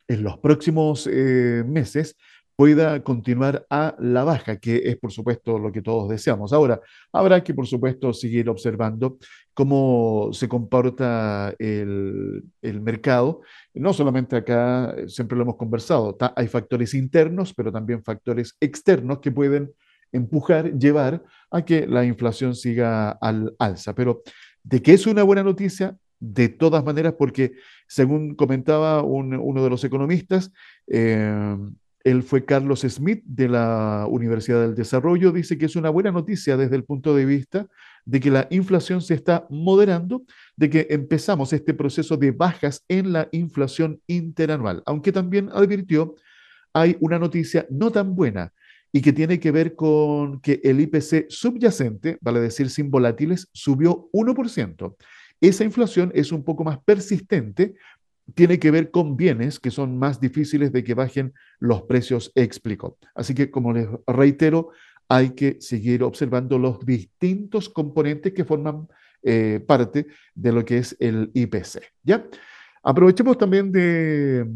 [0.08, 2.16] en los próximos eh, meses
[2.56, 6.52] pueda continuar a la baja, que es por supuesto lo que todos deseamos.
[6.52, 6.80] Ahora,
[7.12, 9.18] habrá que por supuesto seguir observando
[9.54, 13.40] cómo se comporta el, mercado.
[13.74, 19.32] No solamente acá, siempre lo hemos conversado, hay factores internos, pero también factores externos que
[19.32, 19.72] pueden
[20.12, 23.94] empujar, llevar a que la inflación siga al alza.
[23.94, 24.22] Pero
[24.62, 27.52] de qué es una buena noticia, de todas maneras, porque
[27.86, 30.52] según comentaba uno de los economistas,
[30.86, 31.56] eh,
[32.04, 36.56] él fue Carlos Smith de la Universidad del Desarrollo, dice que es una buena noticia
[36.58, 37.66] desde el punto de vista
[38.04, 40.22] de que la inflación se está moderando,
[40.54, 46.14] de que empezamos este proceso de bajas en la inflación interanual, aunque también advirtió,
[46.74, 48.52] hay una noticia no tan buena,
[48.92, 54.08] y que tiene que ver con que el IPC subyacente, vale decir sin volátiles, subió
[54.12, 54.96] 1%.
[55.40, 57.74] Esa inflación es un poco más persistente,
[58.34, 62.98] tiene que ver con bienes que son más difíciles de que bajen los precios, explicó.
[63.14, 64.70] Así que, como les reitero,
[65.08, 68.88] hay que seguir observando los distintos componentes que forman
[69.22, 71.82] eh, parte de lo que es el IPC.
[72.02, 72.26] ¿ya?
[72.82, 74.46] Aprovechemos también de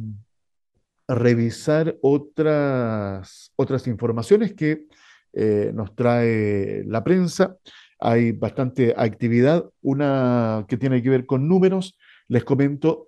[1.06, 4.86] revisar otras, otras informaciones que
[5.32, 7.56] eh, nos trae la prensa.
[8.00, 11.98] Hay bastante actividad, una que tiene que ver con números.
[12.28, 13.07] Les comento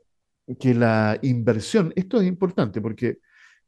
[0.58, 3.18] que la inversión, esto es importante porque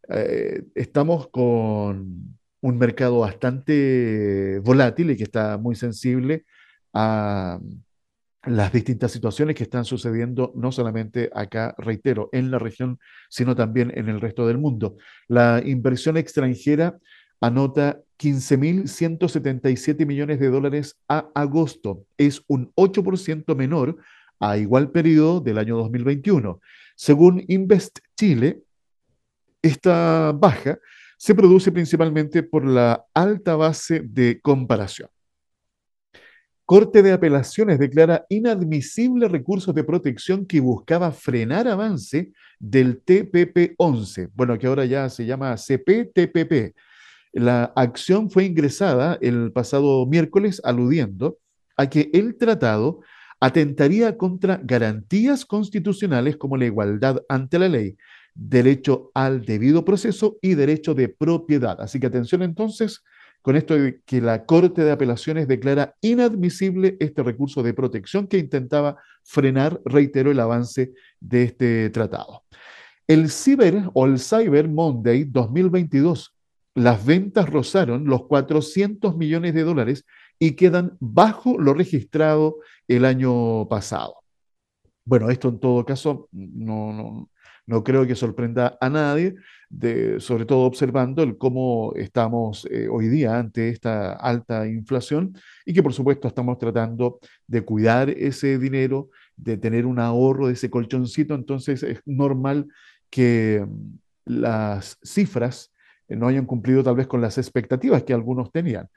[0.09, 6.45] eh, estamos con un mercado bastante volátil y que está muy sensible
[6.93, 7.59] a,
[8.45, 13.93] las distintas situaciones que están sucediendo no solamente acá, reitero, en la región, sino también
[13.95, 14.97] en el resto del mundo.
[15.28, 16.99] La inversión extranjera
[17.41, 22.05] anota 15.177 millones de dólares a agosto.
[22.16, 23.99] Es un 8% menor
[24.43, 26.61] a igual periodo del año 2021.
[26.97, 28.61] Según Invest Chile,
[29.62, 30.78] esta baja
[31.16, 35.09] se produce principalmente por la alta base de comparación.
[36.64, 44.59] Corte de Apelaciones declara inadmisible recursos de protección que buscaba frenar avance del TPP-11, bueno,
[44.59, 46.74] que ahora ya se llama CPTPP.
[47.32, 51.38] La acción fue ingresada el pasado miércoles aludiendo
[51.76, 53.03] a que el tratado
[53.43, 57.97] atentaría contra garantías constitucionales como la igualdad ante la ley,
[58.36, 61.80] derecho al debido proceso y derecho de propiedad.
[61.80, 63.03] Así que atención entonces
[63.43, 68.38] con esto de que la Corte de Apelaciones declara inadmisible este recurso de protección que
[68.38, 72.45] intentaba frenar, reiteró, el avance de este tratado.
[73.09, 76.32] El Cyber o el Cyber Monday 2022,
[76.76, 80.05] las ventas rozaron los 400 millones de dólares
[80.43, 82.57] y quedan bajo lo registrado
[82.88, 84.24] el año pasado.
[85.05, 87.30] Bueno, esto en todo caso no, no,
[87.64, 89.36] no creo que sorprenda a nadie,
[89.70, 95.32] de, sobre todo observando el cómo estamos eh, hoy día ante esta alta inflación
[95.64, 100.55] y que por supuesto estamos tratando de cuidar ese dinero, de tener un ahorro de
[100.55, 102.66] ese colchoncito, entonces es normal
[103.11, 105.72] que mm, las cifras
[106.09, 108.88] no hayan cumplido tal vez con las expectativas que algunos tenían.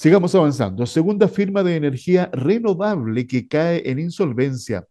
[0.00, 0.86] Sigamos avanzando.
[0.86, 4.86] Segunda firma de energía renovable que cae en insolvencia.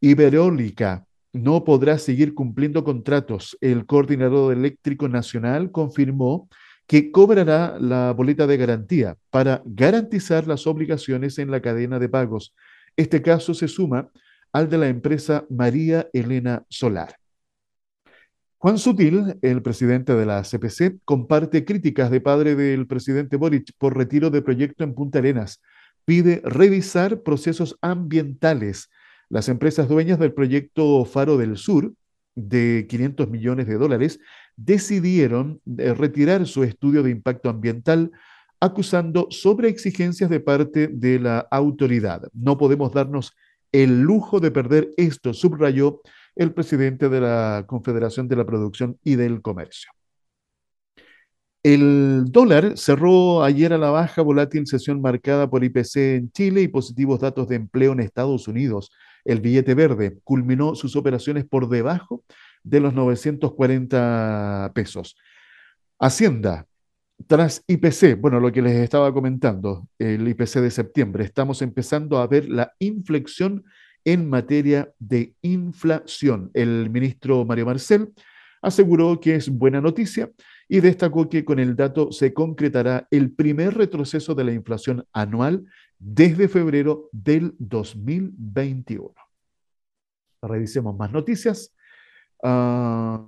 [0.00, 3.58] Iberólica no podrá seguir cumpliendo contratos.
[3.60, 6.48] El coordinador eléctrico nacional confirmó
[6.86, 12.54] que cobrará la boleta de garantía para garantizar las obligaciones en la cadena de pagos.
[12.96, 14.08] Este caso se suma
[14.54, 17.18] al de la empresa María Elena Solar.
[18.60, 23.96] Juan Sutil, el presidente de la CPC, comparte críticas de padre del presidente Boric por
[23.96, 25.62] retiro de proyecto en Punta Arenas.
[26.04, 28.90] Pide revisar procesos ambientales
[29.28, 31.94] las empresas dueñas del proyecto Faro del Sur,
[32.34, 34.18] de 500 millones de dólares,
[34.56, 38.10] decidieron eh, retirar su estudio de impacto ambiental
[38.58, 42.22] acusando sobreexigencias de parte de la autoridad.
[42.32, 43.36] No podemos darnos
[43.70, 46.00] el lujo de perder esto, subrayó
[46.38, 49.90] el presidente de la Confederación de la Producción y del Comercio.
[51.64, 56.68] El dólar cerró ayer a la baja volátil sesión marcada por IPC en Chile y
[56.68, 58.92] positivos datos de empleo en Estados Unidos.
[59.24, 62.22] El billete verde culminó sus operaciones por debajo
[62.62, 65.16] de los 940 pesos.
[65.98, 66.66] Hacienda,
[67.26, 72.28] tras IPC, bueno, lo que les estaba comentando, el IPC de septiembre, estamos empezando a
[72.28, 73.64] ver la inflexión
[74.04, 76.50] en materia de inflación.
[76.54, 78.12] El ministro Mario Marcel
[78.62, 80.30] aseguró que es buena noticia
[80.68, 85.64] y destacó que con el dato se concretará el primer retroceso de la inflación anual
[85.98, 89.14] desde febrero del 2021.
[90.42, 91.74] Revisemos más noticias.
[92.42, 93.26] Ah,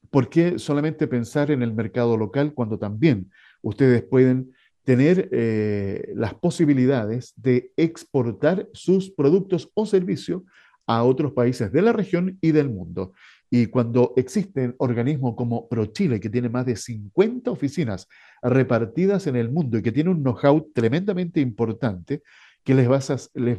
[0.09, 3.29] ¿Por qué solamente pensar en el mercado local cuando también
[3.61, 10.43] ustedes pueden tener eh, las posibilidades de exportar sus productos o servicios
[10.85, 13.13] a otros países de la región y del mundo.
[13.49, 18.07] Y cuando existen organismos como ProChile, que tiene más de 50 oficinas
[18.41, 22.21] repartidas en el mundo y que tiene un know-how tremendamente importante,
[22.67, 22.89] que les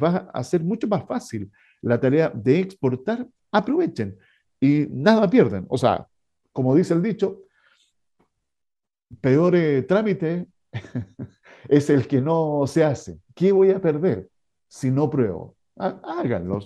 [0.02, 1.50] va, a, hacer mucho más fácil
[1.80, 4.18] la tarea de exportar, aprovechen
[4.60, 5.64] y nada pierden.
[5.70, 6.06] O sea,
[6.52, 7.40] como dice el dicho,
[9.22, 10.48] peor eh, trámite
[11.70, 13.18] es el que no se hace.
[13.34, 14.28] ¿Qué voy a perder
[14.68, 15.56] si no pruebo?
[15.74, 16.58] Háganlo.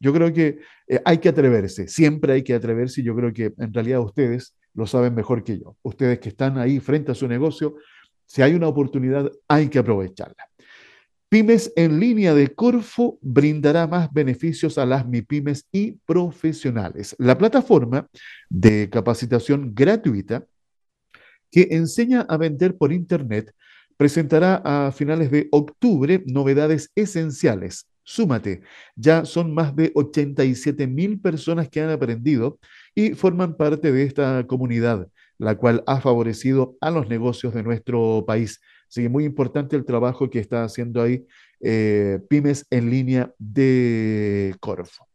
[0.00, 3.52] Yo creo que eh, hay que atreverse, siempre hay que atreverse y yo creo que
[3.58, 5.76] en realidad ustedes lo saben mejor que yo.
[5.82, 7.76] Ustedes que están ahí frente a su negocio,
[8.24, 10.48] si hay una oportunidad, hay que aprovecharla.
[11.28, 17.14] Pymes en línea de Corfo brindará más beneficios a las MIPYMES y profesionales.
[17.18, 18.08] La plataforma
[18.48, 20.46] de capacitación gratuita
[21.50, 23.52] que enseña a vender por Internet
[23.98, 27.86] presentará a finales de octubre novedades esenciales.
[28.04, 28.62] Súmate,
[28.96, 32.58] ya son más de 87 mil personas que han aprendido
[32.94, 38.24] y forman parte de esta comunidad, la cual ha favorecido a los negocios de nuestro
[38.26, 38.62] país.
[38.88, 41.26] Así que muy importante el trabajo que está haciendo ahí
[41.60, 45.06] eh, Pymes en línea de Corfo.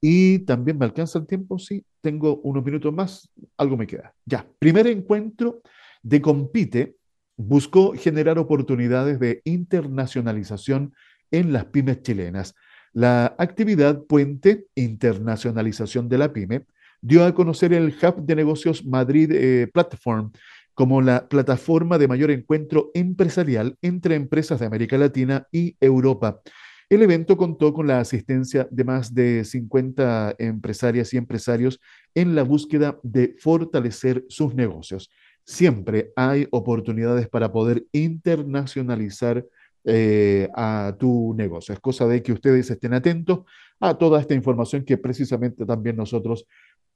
[0.00, 4.14] Y también me alcanza el tiempo, sí, tengo unos minutos más, algo me queda.
[4.24, 5.60] Ya, primer encuentro
[6.02, 6.94] de Compite
[7.36, 10.94] buscó generar oportunidades de internacionalización
[11.30, 12.54] en las pymes chilenas.
[12.92, 16.66] La actividad Puente Internacionalización de la Pyme
[17.00, 20.32] dio a conocer el Hub de Negocios Madrid eh, Platform
[20.78, 26.40] como la plataforma de mayor encuentro empresarial entre empresas de América Latina y Europa.
[26.88, 31.80] El evento contó con la asistencia de más de 50 empresarias y empresarios
[32.14, 35.10] en la búsqueda de fortalecer sus negocios.
[35.44, 39.44] Siempre hay oportunidades para poder internacionalizar
[39.82, 41.74] eh, a tu negocio.
[41.74, 43.40] Es cosa de que ustedes estén atentos
[43.80, 46.46] a toda esta información que precisamente también nosotros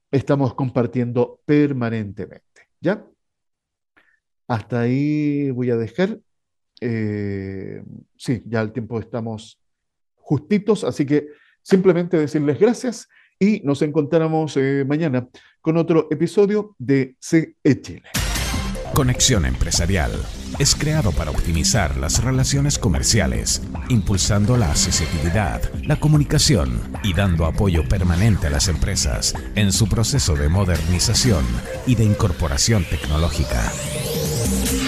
[0.09, 2.69] estamos compartiendo permanentemente.
[2.79, 3.05] ¿Ya?
[4.53, 6.19] Hasta ahí voy a dejar.
[6.79, 7.81] Eh,
[8.15, 9.59] sí, ya el tiempo estamos
[10.13, 11.29] justitos, así que
[11.63, 13.07] simplemente decirles gracias
[13.39, 15.27] y nos encontramos eh, mañana
[15.59, 18.03] con otro episodio de CE Chile.
[18.93, 20.11] Conexión Empresarial
[20.59, 27.87] es creado para optimizar las relaciones comerciales, impulsando la accesibilidad, la comunicación y dando apoyo
[27.87, 31.43] permanente a las empresas en su proceso de modernización
[31.87, 33.71] y de incorporación tecnológica.
[34.45, 34.82] Sweet.